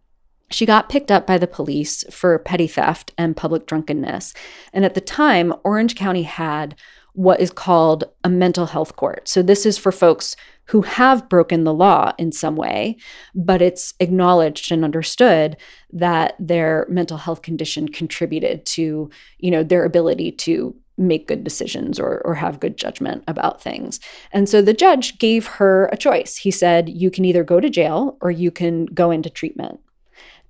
she 0.51 0.65
got 0.65 0.89
picked 0.89 1.11
up 1.11 1.27
by 1.27 1.37
the 1.37 1.47
police 1.47 2.03
for 2.11 2.37
petty 2.39 2.67
theft 2.67 3.11
and 3.17 3.37
public 3.37 3.65
drunkenness. 3.65 4.33
And 4.73 4.85
at 4.85 4.93
the 4.93 5.01
time, 5.01 5.53
Orange 5.63 5.95
County 5.95 6.23
had 6.23 6.75
what 7.13 7.39
is 7.39 7.51
called 7.51 8.05
a 8.23 8.29
mental 8.29 8.67
health 8.67 8.95
court. 8.95 9.27
So, 9.27 9.41
this 9.41 9.65
is 9.65 9.77
for 9.77 9.91
folks 9.91 10.35
who 10.65 10.83
have 10.83 11.27
broken 11.29 11.63
the 11.63 11.73
law 11.73 12.13
in 12.19 12.31
some 12.31 12.55
way, 12.55 12.95
but 13.33 13.61
it's 13.61 13.95
acknowledged 13.99 14.71
and 14.71 14.85
understood 14.85 15.57
that 15.91 16.35
their 16.39 16.85
mental 16.87 17.17
health 17.17 17.41
condition 17.41 17.87
contributed 17.87 18.65
to, 18.67 19.09
you 19.39 19.49
know, 19.49 19.63
their 19.63 19.83
ability 19.83 20.31
to 20.31 20.75
make 20.99 21.27
good 21.27 21.43
decisions 21.43 21.99
or, 21.99 22.21
or 22.23 22.35
have 22.35 22.59
good 22.59 22.77
judgment 22.77 23.23
about 23.27 23.61
things. 23.61 23.99
And 24.31 24.47
so 24.47 24.61
the 24.61 24.73
judge 24.73 25.17
gave 25.17 25.47
her 25.47 25.87
a 25.87 25.97
choice. 25.97 26.35
He 26.35 26.51
said, 26.51 26.89
You 26.89 27.09
can 27.09 27.25
either 27.25 27.43
go 27.43 27.59
to 27.59 27.69
jail 27.69 28.17
or 28.21 28.29
you 28.29 28.51
can 28.51 28.85
go 28.85 29.09
into 29.09 29.29
treatment. 29.29 29.79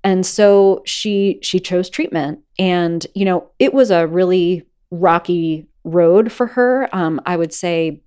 And 0.02 0.24
so 0.24 0.82
she 0.84 1.38
she 1.42 1.60
chose 1.60 1.90
treatment. 1.90 2.40
And 2.58 3.06
you 3.14 3.24
know 3.24 3.50
it 3.58 3.74
was 3.74 3.90
a 3.90 4.06
really 4.06 4.66
rocky 4.90 5.66
road 5.84 6.32
for 6.32 6.46
her. 6.46 6.88
Um, 6.92 7.20
I 7.26 7.36
would 7.36 7.52
say 7.52 8.02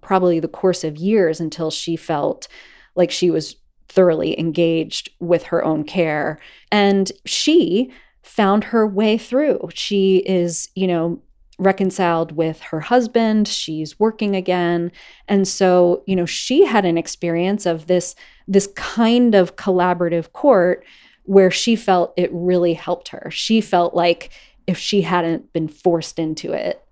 probably 0.00 0.40
the 0.40 0.48
course 0.48 0.84
of 0.84 0.96
years 0.96 1.40
until 1.40 1.70
she 1.70 1.96
felt 1.96 2.48
like 2.94 3.10
she 3.10 3.30
was 3.30 3.56
thoroughly 3.88 4.38
engaged 4.38 5.10
with 5.18 5.44
her 5.44 5.64
own 5.64 5.84
care. 5.84 6.38
And 6.70 7.10
she 7.24 7.92
found 8.22 8.64
her 8.64 8.86
way 8.86 9.18
through. 9.18 9.68
She 9.74 10.18
is 10.18 10.68
you 10.74 10.86
know 10.86 11.20
reconciled 11.58 12.32
with 12.32 12.60
her 12.60 12.80
husband. 12.80 13.46
She's 13.46 14.00
working 14.00 14.34
again. 14.34 14.90
And 15.28 15.46
so 15.46 16.02
you 16.06 16.16
know 16.16 16.26
she 16.26 16.64
had 16.64 16.84
an 16.84 16.98
experience 16.98 17.66
of 17.66 17.86
this 17.86 18.14
this 18.48 18.68
kind 18.68 19.34
of 19.34 19.56
collaborative 19.56 20.32
court 20.32 20.84
where 21.30 21.48
she 21.52 21.76
felt 21.76 22.12
it 22.16 22.28
really 22.32 22.74
helped 22.74 23.06
her. 23.06 23.30
She 23.30 23.60
felt 23.60 23.94
like 23.94 24.30
if 24.66 24.76
she 24.76 25.02
hadn't 25.02 25.52
been 25.52 25.68
forced 25.68 26.18
into 26.18 26.52
it, 26.52 26.84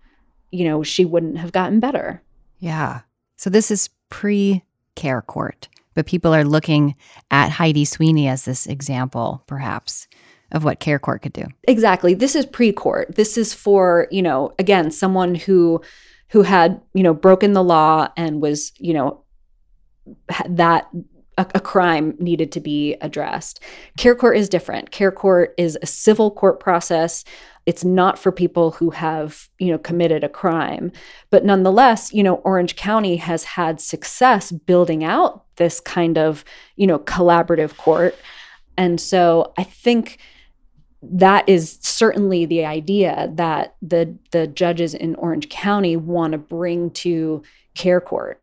you 0.52 0.64
know, 0.64 0.85
she 0.85 1.04
wouldn't 1.04 1.38
have 1.38 1.50
gotten 1.50 1.80
better. 1.80 2.23
Yeah. 2.61 3.00
So 3.37 3.50
this 3.50 3.73
is 3.73 3.90
pre 4.11 4.62
care 4.95 5.23
court, 5.23 5.66
but 5.95 6.07
people 6.07 6.33
are 6.33 6.45
looking 6.45 6.95
at 7.33 7.50
Heidi 7.50 7.85
Sweeney 7.85 8.28
as 8.28 8.45
this 8.45 8.68
example, 8.68 9.42
perhaps, 9.49 10.07
of 10.52 10.62
what 10.62 10.78
care 10.78 11.00
court 11.00 11.23
could 11.23 11.33
do. 11.33 11.47
Exactly. 11.66 12.14
This 12.14 12.37
is 12.37 12.47
pre 12.47 12.71
court. 12.71 13.16
This 13.16 13.37
is 13.37 13.52
for, 13.52 14.07
you 14.12 14.23
know, 14.23 14.54
again, 14.61 14.92
someone 14.92 15.35
who 15.35 15.83
who 16.28 16.42
had, 16.42 16.80
you 16.95 17.02
know, 17.02 17.12
broken 17.12 17.54
the 17.54 17.64
law 17.64 18.07
and 18.16 18.40
was, 18.40 18.71
you 18.78 18.95
know, 18.95 19.25
that 20.47 20.88
a, 21.38 21.47
a, 21.54 21.61
crime 21.61 22.14
needed 22.18 22.52
to 22.52 22.61
be 22.61 22.95
addressed. 23.00 23.61
Care 23.97 24.14
court 24.14 24.37
is 24.37 24.49
different. 24.49 24.90
Care 24.90 25.12
court 25.12 25.54
is 25.57 25.78
a 25.80 25.87
civil 25.87 26.30
court 26.30 26.61
process. 26.61 27.25
It's 27.64 27.85
not 27.85 28.18
for 28.18 28.33
people 28.33 28.73
who 28.73 28.90
have, 28.90 29.49
you 29.59 29.71
know, 29.71 29.78
committed 29.78 30.25
a 30.25 30.28
crime. 30.28 30.92
But 31.30 31.45
nonetheless, 31.45 32.12
you 32.12 32.23
know, 32.23 32.37
Orange 32.37 32.76
County 32.76 33.16
has 33.16 33.45
had 33.45 33.80
success 33.80 34.52
building 34.52 35.04
out 35.04 35.45
this 35.57 35.80
kind 35.80 36.18
of, 36.18 36.45
you 36.76 36.87
know, 36.87 36.99
collaborative 36.99 37.76
court. 37.76 38.16
And 38.76 39.00
so 39.00 39.52
I 39.57 39.64
think 39.64 40.18
that 41.02 41.49
is 41.49 41.78
certainly 41.80 42.45
the 42.45 42.64
idea 42.64 43.30
that 43.35 43.76
the 43.80 44.16
the 44.33 44.47
judges 44.49 44.95
in 44.95 45.14
Orange 45.14 45.49
County 45.49 45.97
want 45.97 46.33
to 46.33 46.38
bring 46.38 46.90
to 46.90 47.42
care 47.75 48.00
court. 48.00 48.42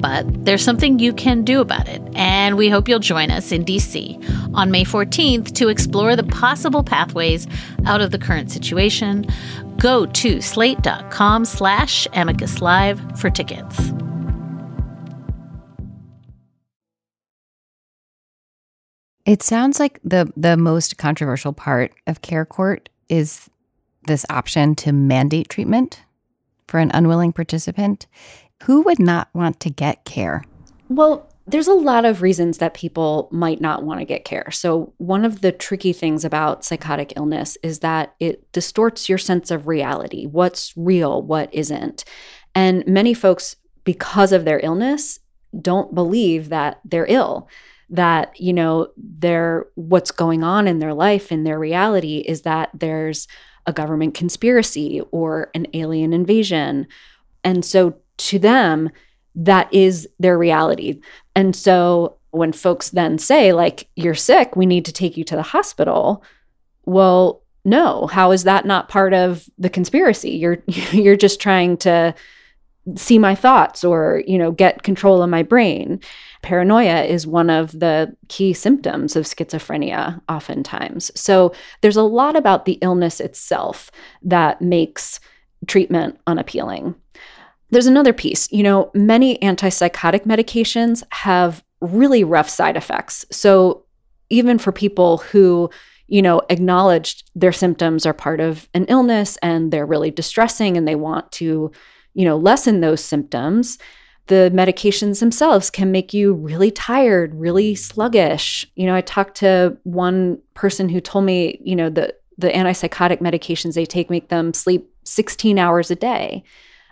But 0.00 0.44
there's 0.44 0.64
something 0.64 0.98
you 0.98 1.12
can 1.12 1.44
do 1.44 1.60
about 1.60 1.88
it, 1.88 2.00
and 2.14 2.56
we 2.56 2.68
hope 2.68 2.88
you'll 2.88 2.98
join 2.98 3.30
us 3.30 3.52
in 3.52 3.64
DC 3.64 4.54
on 4.54 4.70
May 4.70 4.84
14th 4.84 5.54
to 5.54 5.68
explore 5.68 6.16
the 6.16 6.24
possible 6.24 6.82
pathways 6.82 7.46
out 7.84 8.00
of 8.00 8.10
the 8.10 8.18
current 8.18 8.50
situation. 8.50 9.26
Go 9.78 10.06
to 10.06 10.40
slate.com 10.40 11.44
slash 11.44 12.06
amicus 12.14 12.60
live 12.60 13.00
for 13.20 13.30
tickets. 13.30 13.92
It 19.26 19.42
sounds 19.42 19.78
like 19.78 20.00
the 20.02 20.32
the 20.36 20.56
most 20.56 20.96
controversial 20.96 21.52
part 21.52 21.92
of 22.06 22.20
care 22.22 22.44
court 22.44 22.88
is 23.08 23.48
this 24.06 24.24
option 24.30 24.74
to 24.76 24.92
mandate 24.92 25.48
treatment 25.48 26.02
for 26.66 26.80
an 26.80 26.90
unwilling 26.94 27.32
participant. 27.32 28.06
Who 28.64 28.82
would 28.82 28.98
not 28.98 29.28
want 29.32 29.60
to 29.60 29.70
get 29.70 30.04
care? 30.04 30.44
Well, 30.88 31.28
there's 31.46 31.68
a 31.68 31.74
lot 31.74 32.04
of 32.04 32.22
reasons 32.22 32.58
that 32.58 32.74
people 32.74 33.28
might 33.32 33.60
not 33.60 33.82
want 33.82 34.00
to 34.00 34.04
get 34.04 34.24
care. 34.24 34.50
So, 34.50 34.92
one 34.98 35.24
of 35.24 35.40
the 35.40 35.50
tricky 35.50 35.92
things 35.92 36.24
about 36.24 36.64
psychotic 36.64 37.14
illness 37.16 37.56
is 37.62 37.80
that 37.80 38.14
it 38.20 38.50
distorts 38.52 39.08
your 39.08 39.18
sense 39.18 39.50
of 39.50 39.66
reality 39.66 40.26
what's 40.26 40.72
real, 40.76 41.22
what 41.22 41.52
isn't. 41.52 42.04
And 42.54 42.86
many 42.86 43.14
folks, 43.14 43.56
because 43.84 44.32
of 44.32 44.44
their 44.44 44.60
illness, 44.60 45.18
don't 45.60 45.94
believe 45.94 46.50
that 46.50 46.80
they're 46.84 47.06
ill 47.08 47.48
that 47.90 48.38
you 48.40 48.52
know 48.52 48.88
their 48.96 49.66
what's 49.74 50.12
going 50.12 50.44
on 50.44 50.68
in 50.68 50.78
their 50.78 50.94
life 50.94 51.32
in 51.32 51.44
their 51.44 51.58
reality 51.58 52.18
is 52.18 52.42
that 52.42 52.70
there's 52.72 53.26
a 53.66 53.72
government 53.72 54.14
conspiracy 54.14 55.02
or 55.10 55.50
an 55.54 55.66
alien 55.74 56.12
invasion 56.12 56.86
and 57.42 57.64
so 57.64 57.96
to 58.20 58.38
them 58.38 58.90
that 59.34 59.72
is 59.72 60.08
their 60.18 60.36
reality. 60.36 61.00
And 61.34 61.54
so 61.54 62.16
when 62.30 62.52
folks 62.52 62.90
then 62.90 63.18
say 63.18 63.52
like 63.52 63.88
you're 63.96 64.14
sick 64.14 64.54
we 64.54 64.64
need 64.64 64.84
to 64.84 64.92
take 64.92 65.16
you 65.16 65.24
to 65.24 65.34
the 65.34 65.42
hospital 65.42 66.22
well 66.84 67.42
no. 67.64 68.06
How 68.06 68.32
is 68.32 68.44
that 68.44 68.64
not 68.64 68.88
part 68.88 69.12
of 69.12 69.48
the 69.58 69.70
conspiracy? 69.70 70.30
You're 70.30 70.58
you're 70.66 71.16
just 71.16 71.40
trying 71.40 71.76
to 71.78 72.14
see 72.96 73.18
my 73.18 73.34
thoughts 73.34 73.84
or 73.84 74.22
you 74.26 74.38
know 74.38 74.50
get 74.50 74.82
control 74.82 75.22
of 75.22 75.30
my 75.30 75.42
brain. 75.42 76.00
Paranoia 76.42 77.02
is 77.02 77.26
one 77.26 77.50
of 77.50 77.72
the 77.72 78.16
key 78.28 78.54
symptoms 78.54 79.14
of 79.14 79.26
schizophrenia 79.26 80.20
oftentimes. 80.28 81.10
So 81.14 81.52
there's 81.82 81.98
a 81.98 82.02
lot 82.02 82.34
about 82.34 82.64
the 82.64 82.78
illness 82.80 83.20
itself 83.20 83.90
that 84.22 84.62
makes 84.62 85.20
treatment 85.66 86.18
unappealing 86.26 86.94
there's 87.70 87.86
another 87.86 88.12
piece 88.12 88.50
you 88.52 88.62
know 88.62 88.90
many 88.94 89.38
antipsychotic 89.38 90.24
medications 90.24 91.02
have 91.10 91.64
really 91.80 92.24
rough 92.24 92.48
side 92.48 92.76
effects 92.76 93.24
so 93.30 93.84
even 94.28 94.58
for 94.58 94.72
people 94.72 95.18
who 95.18 95.70
you 96.08 96.22
know 96.22 96.40
acknowledged 96.50 97.30
their 97.34 97.52
symptoms 97.52 98.04
are 98.04 98.12
part 98.12 98.40
of 98.40 98.68
an 98.74 98.84
illness 98.86 99.38
and 99.42 99.72
they're 99.72 99.86
really 99.86 100.10
distressing 100.10 100.76
and 100.76 100.86
they 100.86 100.94
want 100.94 101.30
to 101.32 101.70
you 102.14 102.24
know, 102.24 102.36
lessen 102.36 102.80
those 102.80 103.02
symptoms, 103.02 103.78
the 104.26 104.50
medications 104.54 105.20
themselves 105.20 105.70
can 105.70 105.90
make 105.90 106.14
you 106.14 106.34
really 106.34 106.70
tired, 106.70 107.34
really 107.34 107.74
sluggish. 107.74 108.66
You 108.76 108.86
know, 108.86 108.94
I 108.94 109.00
talked 109.00 109.36
to 109.38 109.76
one 109.84 110.40
person 110.54 110.88
who 110.88 111.00
told 111.00 111.24
me, 111.24 111.60
you 111.62 111.76
know, 111.76 111.90
the 111.90 112.14
the 112.38 112.48
antipsychotic 112.48 113.18
medications 113.18 113.74
they 113.74 113.84
take 113.84 114.08
make 114.08 114.28
them 114.28 114.54
sleep 114.54 114.90
16 115.04 115.58
hours 115.58 115.90
a 115.90 115.94
day. 115.94 116.42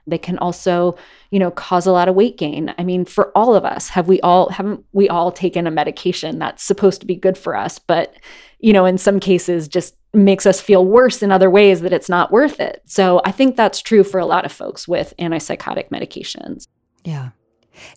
They 0.09 0.19
can 0.19 0.39
also, 0.39 0.97
you 1.31 1.39
know, 1.39 1.51
cause 1.51 1.87
a 1.87 1.93
lot 1.93 2.09
of 2.09 2.15
weight 2.15 2.39
gain. 2.39 2.75
I 2.79 2.85
mean, 2.85 3.05
for 3.05 3.31
all 3.37 3.55
of 3.55 3.65
us, 3.65 3.89
have 3.91 4.09
we 4.09 4.21
all 4.21 4.51
haven't 4.51 4.85
we 4.93 5.09
all 5.09 5.33
taken 5.33 5.67
a 5.67 5.71
medication 5.71 6.39
that's 6.39 6.63
supposed 6.63 7.01
to 7.01 7.07
be 7.07 7.15
good 7.15 7.39
for 7.39 7.57
us, 7.57 7.79
but 7.79 8.15
you 8.59 8.73
know, 8.73 8.85
in 8.85 8.99
some 8.99 9.21
cases 9.21 9.69
just 9.69 9.95
makes 10.15 10.47
us 10.47 10.61
feel 10.61 10.85
worse 10.85 11.23
in 11.23 11.31
other 11.31 11.51
ways 11.51 11.81
that 11.83 11.93
it's 11.93 12.09
not 12.09 12.33
worth 12.33 12.61
it. 12.61 12.83
So 12.87 13.21
I 13.25 13.31
think 13.31 13.57
that's 13.57 13.81
true 13.81 14.03
for 14.03 14.19
a 14.19 14.27
lot 14.27 14.45
of 14.45 14.53
folks 14.53 14.89
with 14.89 15.15
antipsychotic 15.19 15.91
medications. 15.91 16.67
Yeah. 17.05 17.31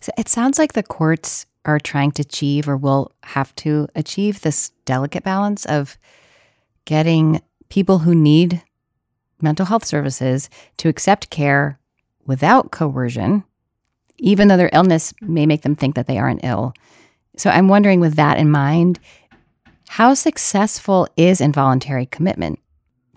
So 0.00 0.12
it 0.18 0.28
sounds 0.28 0.58
like 0.58 0.74
the 0.74 0.82
courts 0.82 1.46
are 1.64 1.80
trying 1.80 2.12
to 2.12 2.22
achieve 2.22 2.68
or 2.68 2.76
will 2.76 3.12
have 3.24 3.54
to 3.56 3.88
achieve 3.94 4.40
this 4.40 4.70
delicate 4.84 5.24
balance 5.24 5.64
of 5.66 5.96
getting 6.84 7.40
people 7.68 8.00
who 8.00 8.14
need 8.14 8.62
mental 9.40 9.66
health 9.66 9.84
services 9.84 10.50
to 10.76 10.88
accept 10.88 11.30
care 11.30 11.78
without 12.26 12.70
coercion, 12.70 13.44
even 14.18 14.48
though 14.48 14.56
their 14.56 14.70
illness 14.72 15.12
may 15.20 15.46
make 15.46 15.62
them 15.62 15.76
think 15.76 15.94
that 15.94 16.06
they 16.06 16.18
aren't 16.18 16.44
ill. 16.44 16.74
So 17.36 17.50
I'm 17.50 17.68
wondering, 17.68 18.00
with 18.00 18.14
that 18.16 18.38
in 18.38 18.50
mind, 18.50 19.00
how 19.88 20.14
successful 20.14 21.08
is 21.16 21.40
involuntary 21.40 22.06
commitment? 22.06 22.58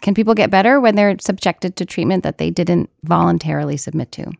Can 0.01 0.13
people 0.13 0.33
get 0.33 0.51
better 0.51 0.79
when 0.79 0.95
they're 0.95 1.15
subjected 1.19 1.75
to 1.77 1.85
treatment 1.85 2.23
that 2.23 2.37
they 2.37 2.49
didn't 2.49 2.89
voluntarily 3.03 3.77
submit 3.77 4.11
to? 4.13 4.31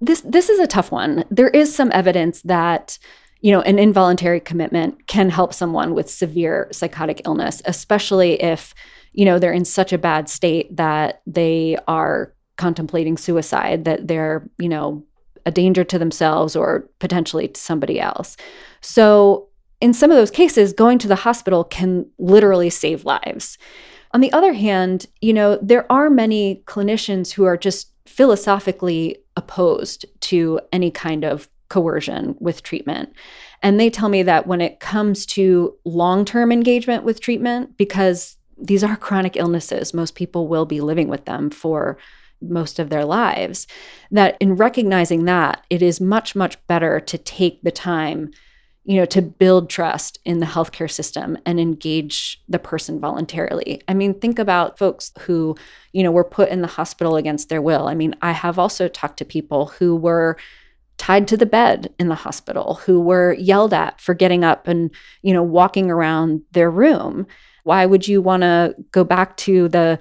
This 0.00 0.20
this 0.20 0.48
is 0.48 0.60
a 0.60 0.66
tough 0.66 0.92
one. 0.92 1.24
There 1.30 1.48
is 1.48 1.74
some 1.74 1.90
evidence 1.92 2.42
that 2.42 2.98
you 3.40 3.50
know 3.50 3.62
an 3.62 3.78
involuntary 3.78 4.40
commitment 4.40 5.06
can 5.06 5.30
help 5.30 5.52
someone 5.52 5.94
with 5.94 6.10
severe 6.10 6.68
psychotic 6.70 7.22
illness, 7.24 7.62
especially 7.64 8.40
if 8.42 8.74
you 9.12 9.24
know 9.24 9.38
they're 9.38 9.52
in 9.52 9.64
such 9.64 9.92
a 9.92 9.98
bad 9.98 10.28
state 10.28 10.74
that 10.76 11.22
they 11.26 11.76
are 11.88 12.32
contemplating 12.56 13.16
suicide, 13.16 13.84
that 13.84 14.08
they're, 14.08 14.48
you 14.58 14.68
know, 14.68 15.04
a 15.44 15.50
danger 15.50 15.84
to 15.84 15.98
themselves 15.98 16.56
or 16.56 16.88
potentially 16.98 17.48
to 17.48 17.60
somebody 17.60 18.00
else. 18.00 18.36
So, 18.80 19.48
in 19.80 19.92
some 19.92 20.10
of 20.10 20.16
those 20.16 20.30
cases, 20.30 20.72
going 20.72 20.98
to 21.00 21.08
the 21.08 21.14
hospital 21.14 21.62
can 21.62 22.06
literally 22.18 22.70
save 22.70 23.04
lives. 23.04 23.58
On 24.12 24.22
the 24.22 24.32
other 24.32 24.54
hand, 24.54 25.06
you 25.20 25.34
know, 25.34 25.58
there 25.60 25.90
are 25.92 26.08
many 26.08 26.62
clinicians 26.66 27.32
who 27.32 27.44
are 27.44 27.58
just 27.58 27.92
philosophically 28.06 29.18
opposed 29.36 30.06
to 30.20 30.58
any 30.72 30.90
kind 30.90 31.24
of 31.24 31.48
coercion 31.68 32.36
with 32.40 32.62
treatment. 32.62 33.12
And 33.62 33.78
they 33.78 33.90
tell 33.90 34.08
me 34.08 34.22
that 34.22 34.46
when 34.46 34.60
it 34.60 34.80
comes 34.80 35.26
to 35.26 35.74
long 35.84 36.24
term 36.24 36.52
engagement 36.52 37.04
with 37.04 37.20
treatment, 37.20 37.76
because 37.76 38.36
these 38.56 38.84
are 38.84 38.96
chronic 38.96 39.36
illnesses, 39.36 39.92
most 39.92 40.14
people 40.14 40.48
will 40.48 40.64
be 40.64 40.80
living 40.80 41.08
with 41.08 41.24
them 41.24 41.50
for 41.50 41.98
most 42.40 42.78
of 42.78 42.90
their 42.90 43.04
lives, 43.04 43.66
that 44.10 44.36
in 44.40 44.56
recognizing 44.56 45.24
that, 45.24 45.64
it 45.70 45.82
is 45.82 46.00
much, 46.00 46.34
much 46.34 46.64
better 46.66 47.00
to 47.00 47.18
take 47.18 47.62
the 47.62 47.70
time 47.70 48.30
you 48.86 48.96
know, 48.96 49.04
to 49.04 49.20
build 49.20 49.68
trust 49.68 50.20
in 50.24 50.38
the 50.38 50.46
healthcare 50.46 50.90
system 50.90 51.36
and 51.44 51.58
engage 51.58 52.40
the 52.48 52.58
person 52.58 53.00
voluntarily. 53.00 53.82
I 53.88 53.94
mean, 53.94 54.14
think 54.14 54.38
about 54.38 54.78
folks 54.78 55.10
who, 55.22 55.56
you 55.92 56.04
know, 56.04 56.12
were 56.12 56.24
put 56.24 56.50
in 56.50 56.62
the 56.62 56.68
hospital 56.68 57.16
against 57.16 57.48
their 57.48 57.60
will. 57.60 57.88
I 57.88 57.96
mean, 57.96 58.14
I 58.22 58.30
have 58.30 58.60
also 58.60 58.86
talked 58.86 59.18
to 59.18 59.24
people 59.24 59.66
who 59.66 59.96
were 59.96 60.36
tied 60.98 61.26
to 61.28 61.36
the 61.36 61.46
bed 61.46 61.92
in 61.98 62.08
the 62.08 62.14
hospital, 62.14 62.74
who 62.74 63.00
were 63.00 63.34
yelled 63.34 63.74
at 63.74 64.00
for 64.00 64.14
getting 64.14 64.44
up 64.44 64.68
and, 64.68 64.92
you 65.20 65.34
know, 65.34 65.42
walking 65.42 65.90
around 65.90 66.42
their 66.52 66.70
room. 66.70 67.26
Why 67.64 67.86
would 67.86 68.06
you 68.06 68.22
want 68.22 68.42
to 68.42 68.76
go 68.92 69.02
back 69.02 69.36
to 69.38 69.68
the 69.68 69.98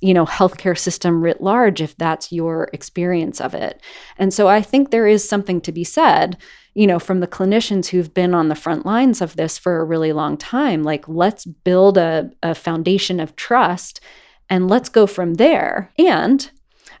you 0.00 0.12
know 0.12 0.26
healthcare 0.26 0.78
system 0.78 1.22
writ 1.22 1.40
large 1.40 1.80
if 1.80 1.96
that's 1.96 2.32
your 2.32 2.68
experience 2.72 3.40
of 3.40 3.54
it. 3.54 3.80
And 4.18 4.32
so 4.32 4.48
i 4.48 4.60
think 4.62 4.90
there 4.90 5.06
is 5.06 5.28
something 5.28 5.60
to 5.62 5.72
be 5.72 5.84
said 5.84 6.36
you 6.74 6.86
know 6.86 6.98
from 6.98 7.20
the 7.20 7.26
clinicians 7.26 7.88
who've 7.88 8.12
been 8.12 8.34
on 8.34 8.48
the 8.48 8.54
front 8.54 8.84
lines 8.84 9.20
of 9.20 9.36
this 9.36 9.58
for 9.58 9.80
a 9.80 9.84
really 9.84 10.12
long 10.12 10.36
time 10.36 10.82
like 10.82 11.08
let's 11.08 11.44
build 11.44 11.96
a, 11.96 12.30
a 12.42 12.54
foundation 12.54 13.20
of 13.20 13.34
trust 13.36 14.00
and 14.48 14.68
let's 14.68 14.88
go 14.88 15.06
from 15.06 15.34
there. 15.34 15.92
And 15.98 16.50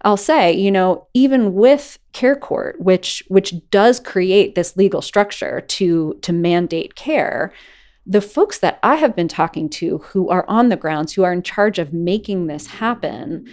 i'll 0.02 0.16
say 0.16 0.52
you 0.52 0.70
know 0.70 1.06
even 1.14 1.54
with 1.54 1.98
care 2.12 2.36
court 2.36 2.78
which 2.78 3.22
which 3.28 3.54
does 3.70 3.98
create 3.98 4.54
this 4.54 4.76
legal 4.76 5.00
structure 5.00 5.62
to 5.62 6.14
to 6.20 6.32
mandate 6.34 6.94
care 6.94 7.50
the 8.06 8.20
folks 8.20 8.58
that 8.60 8.78
I 8.82 8.94
have 8.96 9.16
been 9.16 9.28
talking 9.28 9.68
to 9.70 9.98
who 9.98 10.28
are 10.28 10.44
on 10.48 10.68
the 10.68 10.76
grounds, 10.76 11.12
who 11.12 11.24
are 11.24 11.32
in 11.32 11.42
charge 11.42 11.78
of 11.78 11.92
making 11.92 12.46
this 12.46 12.66
happen, 12.66 13.44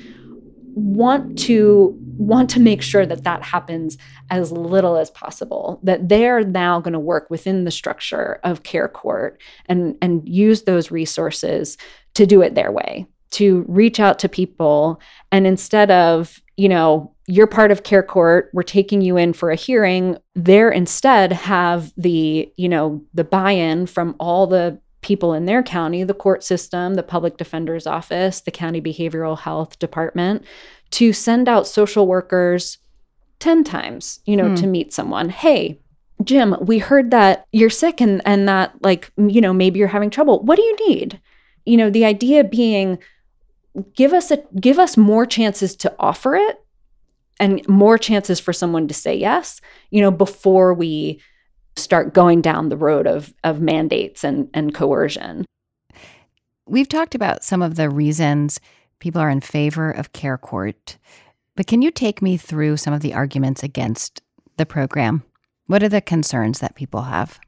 want 0.76 1.38
to 1.38 1.96
want 2.18 2.50
to 2.50 2.60
make 2.60 2.82
sure 2.82 3.06
that 3.06 3.24
that 3.24 3.44
happens 3.44 3.98
as 4.30 4.52
little 4.52 4.98
as 4.98 5.12
possible 5.12 5.80
that 5.84 6.10
they're 6.10 6.44
now 6.44 6.80
going 6.80 6.94
to 6.94 7.00
work 7.00 7.30
within 7.30 7.64
the 7.64 7.72
structure 7.72 8.40
of 8.44 8.64
care 8.64 8.88
court 8.88 9.40
and 9.68 9.96
and 10.02 10.28
use 10.28 10.64
those 10.64 10.90
resources 10.90 11.78
to 12.16 12.26
do 12.26 12.42
it 12.42 12.56
their 12.56 12.72
way 12.72 13.06
to 13.34 13.66
reach 13.68 14.00
out 14.00 14.20
to 14.20 14.30
people. 14.30 15.00
And 15.32 15.46
instead 15.46 15.92
of 15.92 16.42
you 16.58 16.70
know 16.70 17.14
you're 17.26 17.48
part 17.48 17.72
of 17.72 17.84
care 17.84 18.04
court 18.04 18.50
we're 18.54 18.64
taking 18.64 19.02
you 19.02 19.18
in 19.18 19.34
for 19.34 19.50
a 19.50 19.56
hearing 19.56 20.18
there 20.36 20.70
instead 20.70 21.32
have 21.32 21.92
the 21.98 22.52
you 22.58 22.70
know 22.70 23.02
the 23.14 23.24
buy-in 23.24 23.88
from 23.88 24.16
all 24.20 24.46
the 24.46 24.78
people 25.02 25.34
in 25.34 25.46
their 25.46 25.64
county 25.64 26.04
the 26.04 26.14
court 26.14 26.44
system 26.44 26.94
the 26.94 27.02
public 27.02 27.38
defender's 27.38 27.88
office 27.88 28.42
the 28.42 28.52
county 28.52 28.80
behavioral 28.80 29.40
health 29.40 29.80
department 29.80 30.44
to 30.92 31.12
send 31.12 31.50
out 31.50 31.68
social 31.68 32.06
workers 32.06 32.78
10 33.40 33.64
times 33.64 34.20
you 34.26 34.38
know 34.38 34.50
hmm. 34.50 34.56
to 34.56 34.68
meet 34.68 34.94
someone. 34.94 35.30
Hey 35.30 35.80
jim 36.24 36.56
we 36.62 36.78
heard 36.78 37.12
that 37.12 37.48
you're 37.52 37.70
sick 37.70 38.00
and 38.00 38.22
and 38.26 38.48
that 38.48 38.74
like 38.82 39.12
you 39.18 39.42
know 39.42 39.52
maybe 39.52 39.80
you're 39.80 39.88
having 39.88 40.10
trouble. 40.10 40.42
What 40.44 40.56
do 40.56 40.62
you 40.62 40.88
need? 40.88 41.20
You 41.66 41.78
know 41.78 41.90
the 41.90 42.06
idea 42.06 42.44
being 42.44 43.00
give 43.96 44.14
us 44.14 44.32
a 44.32 44.44
give 44.60 44.80
us 44.80 44.98
more 44.98 45.26
chances 45.26 45.76
to 45.78 45.94
offer 46.00 46.36
it 46.36 46.64
and 47.40 47.68
more 47.68 47.98
chances 47.98 48.40
for 48.40 48.54
someone 48.54 48.88
to 48.88 48.94
say 48.94 49.16
yes, 49.16 49.60
you 49.90 50.02
know, 50.02 50.12
before 50.12 50.74
we 50.74 51.22
start 51.76 52.14
going 52.14 52.42
down 52.42 52.70
the 52.70 52.78
road 52.78 53.08
of 53.08 53.34
of 53.44 53.62
mandates 53.62 54.24
and 54.24 54.50
and 54.54 54.74
coercion. 54.74 55.46
We've 56.66 56.88
talked 56.88 57.16
about 57.16 57.44
some 57.44 57.62
of 57.62 57.76
the 57.76 57.90
reasons 57.90 58.60
people 59.00 59.22
are 59.22 59.30
in 59.30 59.42
favor 59.42 59.92
of 59.92 60.14
care 60.14 60.38
court, 60.38 60.98
but 61.56 61.68
can 61.68 61.82
you 61.82 61.92
take 61.92 62.22
me 62.22 62.38
through 62.38 62.78
some 62.78 62.94
of 62.94 63.02
the 63.02 63.14
arguments 63.14 63.64
against 63.64 64.22
the 64.58 64.66
program? 64.66 65.24
What 65.68 65.84
are 65.84 65.90
the 65.90 66.02
concerns 66.02 66.60
that 66.60 66.76
people 66.76 67.02
have? 67.02 67.40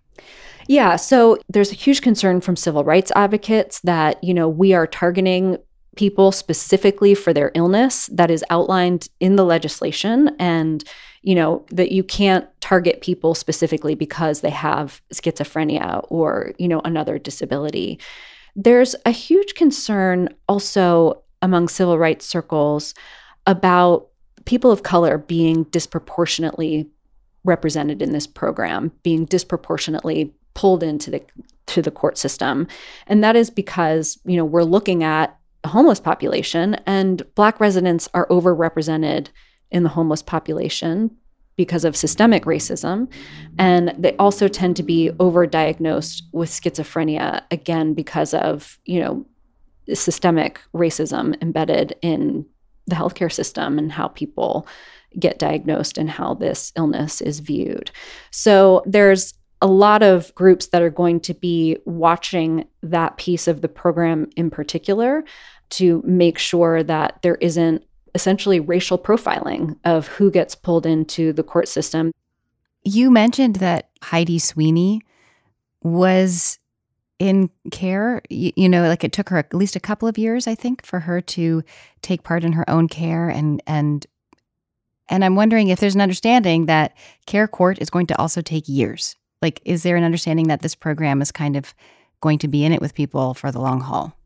Yeah, 0.67 0.95
so 0.95 1.37
there's 1.47 1.71
a 1.71 1.75
huge 1.75 2.01
concern 2.01 2.41
from 2.41 2.55
civil 2.55 2.83
rights 2.83 3.11
advocates 3.15 3.79
that, 3.81 4.23
you 4.23 4.33
know, 4.33 4.49
we 4.49 4.73
are 4.73 4.87
targeting 4.87 5.57
people 5.95 6.31
specifically 6.31 7.15
for 7.15 7.33
their 7.33 7.51
illness 7.55 8.07
that 8.07 8.29
is 8.29 8.43
outlined 8.49 9.09
in 9.19 9.35
the 9.35 9.45
legislation 9.45 10.35
and 10.39 10.83
you 11.21 11.33
know 11.33 11.65
that 11.71 11.91
you 11.91 12.03
can't 12.03 12.47
target 12.61 13.01
people 13.01 13.33
specifically 13.33 13.95
because 13.95 14.41
they 14.41 14.49
have 14.49 15.01
schizophrenia 15.13 16.05
or 16.09 16.53
you 16.57 16.67
know 16.67 16.81
another 16.85 17.17
disability. 17.17 17.99
There's 18.55 18.95
a 19.05 19.11
huge 19.11 19.55
concern 19.55 20.29
also 20.47 21.23
among 21.41 21.67
civil 21.67 21.97
rights 21.97 22.25
circles 22.25 22.93
about 23.47 24.07
people 24.45 24.71
of 24.71 24.83
color 24.83 25.17
being 25.17 25.63
disproportionately 25.65 26.87
represented 27.43 28.01
in 28.01 28.11
this 28.11 28.27
program 28.27 28.91
being 29.03 29.25
disproportionately 29.25 30.33
pulled 30.53 30.83
into 30.83 31.11
the 31.11 31.21
to 31.67 31.81
the 31.81 31.91
court 31.91 32.17
system. 32.17 32.67
And 33.07 33.23
that 33.23 33.35
is 33.35 33.49
because 33.49 34.19
you 34.25 34.37
know 34.37 34.45
we're 34.45 34.63
looking 34.63 35.03
at 35.03 35.37
homeless 35.67 35.99
population, 35.99 36.75
and 36.85 37.23
Black 37.35 37.59
residents 37.59 38.07
are 38.13 38.27
overrepresented 38.27 39.27
in 39.71 39.83
the 39.83 39.89
homeless 39.89 40.21
population 40.21 41.15
because 41.55 41.85
of 41.85 41.95
systemic 41.95 42.43
racism. 42.43 43.09
And 43.57 43.93
they 43.97 44.15
also 44.17 44.47
tend 44.47 44.75
to 44.75 44.83
be 44.83 45.09
overdiagnosed 45.19 46.23
with 46.33 46.49
schizophrenia, 46.49 47.43
again, 47.49 47.93
because 47.93 48.33
of, 48.33 48.77
you 48.85 48.99
know, 48.99 49.25
systemic 49.93 50.59
racism 50.73 51.41
embedded 51.41 51.95
in 52.01 52.45
the 52.87 52.95
healthcare 52.95 53.31
system 53.31 53.79
and 53.79 53.91
how 53.91 54.09
people 54.09 54.67
get 55.17 55.39
diagnosed 55.39 55.97
and 55.97 56.09
how 56.09 56.33
this 56.33 56.73
illness 56.75 57.21
is 57.21 57.39
viewed. 57.39 57.89
So 58.31 58.83
there's 58.85 59.33
a 59.61 59.67
lot 59.67 60.03
of 60.03 60.35
groups 60.35 60.67
that 60.67 60.81
are 60.81 60.89
going 60.89 61.21
to 61.21 61.33
be 61.33 61.77
watching 61.85 62.65
that 62.83 63.17
piece 63.17 63.47
of 63.47 63.61
the 63.61 63.69
program 63.69 64.29
in 64.35 64.49
particular 64.49 65.23
to 65.77 66.01
make 66.05 66.37
sure 66.37 66.83
that 66.83 67.21
there 67.21 67.35
isn't 67.35 67.83
essentially 68.13 68.59
racial 68.59 68.97
profiling 68.97 69.77
of 69.83 70.07
who 70.07 70.31
gets 70.31 70.55
pulled 70.55 70.85
into 70.85 71.33
the 71.33 71.43
court 71.43 71.67
system. 71.67 72.11
You 72.83 73.11
mentioned 73.11 73.57
that 73.57 73.89
Heidi 74.01 74.39
Sweeney 74.39 75.01
was 75.83 76.59
in 77.19 77.49
care. 77.71 78.21
You, 78.29 78.51
you, 78.55 78.69
know, 78.69 78.87
like 78.87 79.03
it 79.03 79.11
took 79.11 79.29
her 79.29 79.37
at 79.37 79.53
least 79.53 79.75
a 79.75 79.81
couple 79.81 80.07
of 80.07 80.17
years, 80.17 80.47
I 80.47 80.55
think, 80.55 80.85
for 80.85 81.01
her 81.01 81.21
to 81.21 81.63
take 82.01 82.23
part 82.23 82.43
in 82.43 82.53
her 82.53 82.69
own 82.69 82.87
care 82.87 83.29
and 83.29 83.61
and 83.67 84.05
and 85.07 85.23
I'm 85.23 85.35
wondering 85.35 85.67
if 85.67 85.79
there's 85.79 85.93
an 85.93 86.01
understanding 86.01 86.65
that 86.65 86.97
care 87.27 87.47
court 87.47 87.79
is 87.79 87.91
going 87.91 88.07
to 88.07 88.17
also 88.19 88.41
take 88.41 88.67
years. 88.67 89.15
Like, 89.39 89.61
is 89.63 89.83
there 89.83 89.97
an 89.97 90.03
understanding 90.03 90.47
that 90.47 90.63
this 90.63 90.73
program 90.73 91.21
is 91.21 91.31
kind 91.31 91.55
of 91.55 91.75
going 92.21 92.39
to 92.39 92.47
be 92.47 92.65
in 92.65 92.71
it 92.71 92.81
with 92.81 92.95
people 92.95 93.35
for 93.35 93.51
the 93.51 93.59
long 93.59 93.81
haul? 93.81 94.17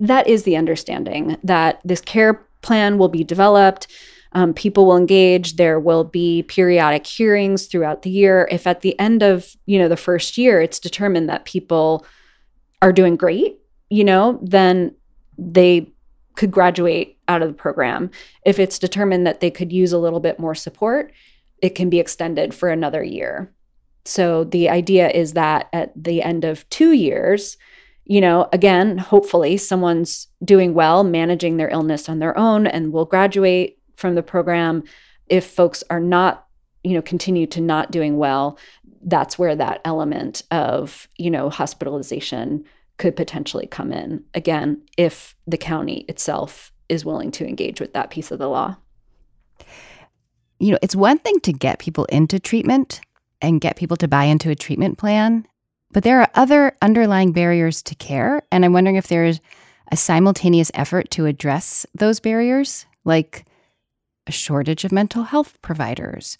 That 0.00 0.26
is 0.26 0.42
the 0.42 0.56
understanding 0.56 1.36
that 1.42 1.80
this 1.84 2.00
care 2.00 2.46
plan 2.62 2.98
will 2.98 3.08
be 3.08 3.24
developed. 3.24 3.86
Um, 4.32 4.52
people 4.52 4.86
will 4.86 4.96
engage. 4.96 5.56
There 5.56 5.80
will 5.80 6.04
be 6.04 6.42
periodic 6.42 7.06
hearings 7.06 7.66
throughout 7.66 8.02
the 8.02 8.10
year. 8.10 8.48
If 8.50 8.66
at 8.66 8.82
the 8.82 8.98
end 8.98 9.22
of 9.22 9.56
you 9.66 9.78
know 9.78 9.88
the 9.88 9.96
first 9.96 10.36
year 10.36 10.60
it's 10.60 10.78
determined 10.78 11.28
that 11.28 11.44
people 11.44 12.04
are 12.82 12.92
doing 12.92 13.16
great, 13.16 13.58
you 13.88 14.04
know, 14.04 14.38
then 14.42 14.94
they 15.38 15.90
could 16.34 16.50
graduate 16.50 17.18
out 17.28 17.42
of 17.42 17.48
the 17.48 17.54
program. 17.54 18.10
If 18.44 18.58
it's 18.58 18.78
determined 18.78 19.26
that 19.26 19.40
they 19.40 19.50
could 19.50 19.72
use 19.72 19.92
a 19.92 19.98
little 19.98 20.20
bit 20.20 20.38
more 20.38 20.54
support, 20.54 21.12
it 21.62 21.70
can 21.70 21.88
be 21.88 21.98
extended 21.98 22.54
for 22.54 22.68
another 22.68 23.02
year. 23.02 23.52
So 24.04 24.44
the 24.44 24.68
idea 24.68 25.08
is 25.08 25.32
that 25.32 25.68
at 25.72 25.92
the 26.00 26.22
end 26.22 26.44
of 26.44 26.68
two 26.68 26.92
years, 26.92 27.56
you 28.06 28.20
know, 28.20 28.48
again, 28.52 28.98
hopefully 28.98 29.56
someone's 29.56 30.28
doing 30.44 30.74
well, 30.74 31.02
managing 31.02 31.56
their 31.56 31.68
illness 31.68 32.08
on 32.08 32.20
their 32.20 32.36
own 32.38 32.66
and 32.66 32.92
will 32.92 33.04
graduate 33.04 33.78
from 33.96 34.14
the 34.14 34.22
program. 34.22 34.84
If 35.28 35.44
folks 35.44 35.82
are 35.90 36.00
not, 36.00 36.46
you 36.84 36.94
know, 36.94 37.02
continue 37.02 37.46
to 37.48 37.60
not 37.60 37.90
doing 37.90 38.16
well, 38.16 38.58
that's 39.02 39.38
where 39.38 39.56
that 39.56 39.80
element 39.84 40.44
of, 40.52 41.08
you 41.16 41.30
know, 41.30 41.50
hospitalization 41.50 42.64
could 42.96 43.16
potentially 43.16 43.66
come 43.66 43.92
in. 43.92 44.22
Again, 44.34 44.82
if 44.96 45.34
the 45.46 45.58
county 45.58 46.04
itself 46.08 46.72
is 46.88 47.04
willing 47.04 47.32
to 47.32 47.46
engage 47.46 47.80
with 47.80 47.92
that 47.94 48.10
piece 48.10 48.30
of 48.30 48.38
the 48.38 48.48
law. 48.48 48.76
You 50.60 50.72
know, 50.72 50.78
it's 50.80 50.96
one 50.96 51.18
thing 51.18 51.40
to 51.40 51.52
get 51.52 51.80
people 51.80 52.04
into 52.06 52.38
treatment 52.38 53.00
and 53.42 53.60
get 53.60 53.76
people 53.76 53.96
to 53.98 54.08
buy 54.08 54.24
into 54.24 54.50
a 54.50 54.54
treatment 54.54 54.96
plan, 54.96 55.46
but 55.96 56.02
there 56.02 56.20
are 56.20 56.28
other 56.34 56.76
underlying 56.82 57.32
barriers 57.32 57.82
to 57.82 57.94
care. 57.94 58.42
And 58.52 58.66
I'm 58.66 58.74
wondering 58.74 58.96
if 58.96 59.06
there's 59.06 59.40
a 59.90 59.96
simultaneous 59.96 60.70
effort 60.74 61.10
to 61.12 61.24
address 61.24 61.86
those 61.94 62.20
barriers, 62.20 62.84
like 63.06 63.46
a 64.26 64.30
shortage 64.30 64.84
of 64.84 64.92
mental 64.92 65.22
health 65.22 65.56
providers 65.62 66.36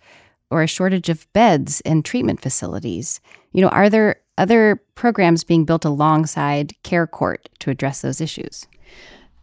or 0.51 0.63
a 0.63 0.67
shortage 0.67 1.09
of 1.09 1.27
beds 1.33 1.81
in 1.87 2.03
treatment 2.03 2.43
facilities. 2.43 3.23
You 3.53 3.63
know, 3.63 3.71
are 3.71 3.89
there 3.89 4.17
other 4.37 4.83
programs 4.95 5.43
being 5.43 5.65
built 5.65 5.87
alongside 5.87 6.75
Care 6.83 7.07
Court 7.07 7.49
to 7.61 7.71
address 7.71 8.03
those 8.03 8.21
issues? 8.21 8.67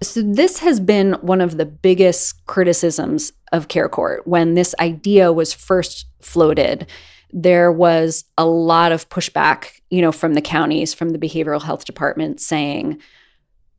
So, 0.04 0.22
this 0.22 0.60
has 0.60 0.80
been 0.80 1.14
one 1.22 1.42
of 1.42 1.58
the 1.58 1.66
biggest 1.66 2.46
criticisms 2.46 3.34
of 3.52 3.68
Care 3.68 3.90
Court. 3.90 4.28
When 4.28 4.54
this 4.54 4.76
idea 4.80 5.34
was 5.34 5.54
first 5.54 6.06
floated, 6.22 6.86
there 7.34 7.72
was 7.72 8.26
a 8.38 8.46
lot 8.46 8.92
of 8.92 9.10
pushback, 9.10 9.82
you 9.90 10.02
know, 10.02 10.12
from 10.12 10.36
the 10.36 10.42
counties, 10.42 10.94
from 10.94 11.10
the 11.10 11.20
behavioral 11.20 11.62
health 11.62 11.84
department 11.86 12.40
saying, 12.40 13.02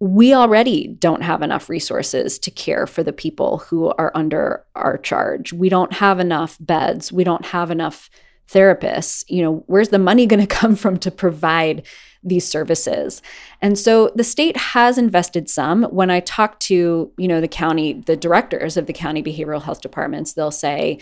we 0.01 0.35
already 0.35 0.89
don't 0.89 1.23
have 1.23 1.41
enough 1.41 1.69
resources 1.69 2.39
to 2.41 2.51
care 2.51 2.87
for 2.87 3.03
the 3.03 3.13
people 3.13 3.59
who 3.59 3.91
are 3.93 4.13
under 4.15 4.65
our 4.75 4.99
charge. 4.99 5.53
We 5.53 5.69
don't 5.69 5.95
have 5.95 6.19
enough 6.19 6.59
beds. 6.61 7.13
We 7.13 7.25
don't 7.25 7.47
have 7.47 7.71
enough 7.71 8.11
therapists. 8.51 9.25
You 9.29 9.43
know, 9.43 9.65
where's 9.67 9.89
the 9.91 9.99
money 9.99 10.27
going 10.27 10.41
to 10.47 10.47
come 10.47 10.75
from 10.75 10.99
to 10.99 11.11
provide 11.11 11.87
these 12.25 12.47
services? 12.47 13.23
And 13.63 13.79
so 13.79 14.11
the 14.17 14.25
state 14.25 14.57
has 14.57 14.99
invested 14.99 15.49
some. 15.49 15.85
When 15.85 16.11
I 16.11 16.21
talk 16.21 16.59
to, 16.61 17.13
you 17.17 17.29
know, 17.29 17.41
the 17.41 17.49
county, 17.49 17.95
the 17.95 18.17
directors 18.17 18.77
of 18.77 18.87
the 18.87 18.93
county 18.93 19.23
behavioral 19.23 19.63
health 19.63 19.81
departments, 19.81 20.33
they'll 20.33 20.51
say 20.51 20.99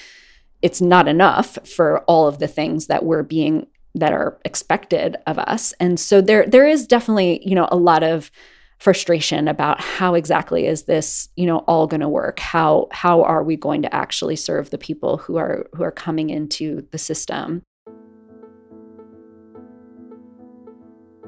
it's 0.63 0.81
not 0.81 1.09
enough 1.09 1.59
for 1.67 2.01
all 2.05 2.29
of 2.29 2.39
the 2.39 2.49
things 2.49 2.87
that 2.87 3.05
we're 3.05 3.25
being 3.25 3.67
that 3.95 4.13
are 4.13 4.39
expected 4.45 5.17
of 5.27 5.39
us. 5.39 5.73
And 5.79 6.01
so 6.01 6.21
there 6.21 6.47
there 6.47 6.67
is 6.67 6.87
definitely, 6.87 7.47
you 7.47 7.55
know, 7.55 7.69
a 7.71 7.77
lot 7.77 8.03
of 8.03 8.31
frustration 8.79 9.47
about 9.47 9.81
how 9.81 10.15
exactly 10.15 10.67
is 10.67 10.85
this 10.85 11.29
you 11.37 11.47
know 11.47 11.59
all 11.69 11.87
going 11.87 12.01
to 12.01 12.09
work? 12.09 12.41
How 12.41 12.89
how 12.91 13.23
are 13.23 13.43
we 13.43 13.57
going 13.57 13.83
to 13.83 13.95
actually 13.95 14.37
serve 14.37 14.71
the 14.71 14.79
people 14.79 15.19
who 15.19 15.37
are 15.37 15.67
who 15.75 15.83
are 15.83 15.93
coming 15.93 16.31
into 16.31 16.87
the 16.91 16.99
system? 16.99 17.63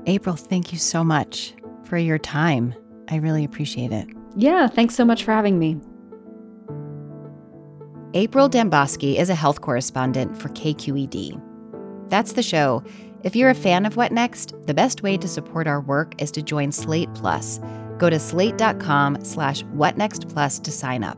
April 0.07 0.37
thank 0.37 0.73
you 0.73 0.79
so 0.79 1.05
much 1.05 1.55
for 1.85 1.97
your 1.97 2.19
time. 2.19 2.75
I 3.09 3.17
really 3.17 3.45
appreciate 3.45 3.93
it. 3.93 4.09
Yeah 4.37 4.67
thanks 4.67 4.95
so 4.95 5.05
much 5.05 5.23
for 5.23 5.33
having 5.33 5.59
me 5.59 5.79
april 8.15 8.49
dembosky 8.49 9.17
is 9.17 9.29
a 9.29 9.35
health 9.35 9.61
correspondent 9.61 10.37
for 10.37 10.49
kqed 10.51 11.41
that's 12.09 12.33
the 12.33 12.43
show 12.43 12.83
if 13.25 13.35
you're 13.35 13.49
a 13.49 13.55
fan 13.55 13.87
of 13.87 13.97
What 13.97 14.13
Next, 14.13 14.53
the 14.67 14.75
best 14.75 15.03
way 15.03 15.17
to 15.17 15.27
support 15.27 15.67
our 15.67 15.81
work 15.81 16.13
is 16.21 16.31
to 16.33 16.43
join 16.43 16.71
Slate 16.71 17.09
Plus. 17.15 17.59
Go 17.97 18.11
to 18.11 18.19
slate.com 18.19 19.25
slash 19.25 19.63
whatnextplus 19.65 20.63
to 20.63 20.71
sign 20.71 21.03
up. 21.03 21.17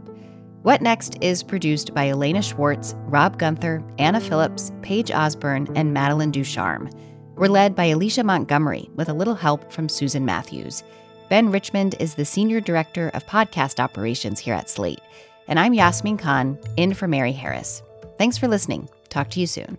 What 0.63 0.83
Next 0.83 1.17
is 1.21 1.43
produced 1.43 1.95
by 1.95 2.09
Elena 2.09 2.43
Schwartz, 2.43 2.95
Rob 3.07 3.41
Gunther, 3.41 3.83
Anna 3.99 4.21
Phillips, 4.21 4.71
Paige 4.83 5.11
Osborne, 5.11 5.67
and 5.75 5.93
Madeline 5.93 6.31
Ducharme. 6.31 6.89
We're 7.35 7.49
led 7.49 7.75
by 7.75 7.87
Alicia 7.87 8.23
Montgomery 8.23 8.89
with 8.95 9.09
a 9.09 9.15
little 9.15 9.35
help 9.35 9.73
from 9.73 9.89
Susan 9.89 10.25
Matthews. 10.25 10.85
Ben 11.29 11.51
Richmond 11.51 11.97
is 11.99 12.15
the 12.15 12.25
Senior 12.25 12.61
Director 12.61 13.09
of 13.15 13.27
Podcast 13.27 13.81
Operations 13.81 14.39
here 14.39 14.55
at 14.55 14.71
Slate. 14.71 15.01
And 15.49 15.61
I'm 15.61 15.75
Yasmin 15.75 16.17
Khan, 16.17 16.59
in 16.77 16.95
for 16.95 17.07
Mary 17.07 17.33
Harris. 17.33 17.83
Thanks 18.19 18.37
for 18.37 18.49
listening. 18.49 18.89
Talk 19.09 19.31
to 19.31 19.41
you 19.41 19.47
soon. 19.47 19.79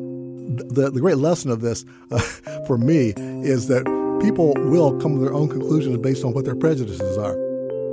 the, 0.57 0.89
the 0.91 0.99
great 0.99 1.17
lesson 1.17 1.51
of 1.51 1.61
this 1.61 1.85
uh, 2.11 2.19
for 2.67 2.77
me 2.77 3.13
is 3.43 3.67
that 3.67 3.83
people 4.21 4.53
will 4.69 4.99
come 4.99 5.15
to 5.15 5.21
their 5.21 5.33
own 5.33 5.49
conclusions 5.49 5.97
based 5.97 6.23
on 6.23 6.33
what 6.33 6.45
their 6.45 6.55
prejudices 6.55 7.17
are. 7.17 7.37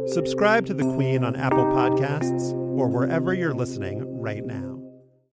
Subscribe 0.08 0.66
to 0.66 0.74
The 0.74 0.84
Queen 0.94 1.24
on 1.24 1.36
Apple 1.36 1.64
Podcasts 1.64 2.52
or 2.52 2.88
wherever 2.88 3.34
you're 3.34 3.54
listening 3.54 4.20
right 4.20 4.44
now. 4.44 4.77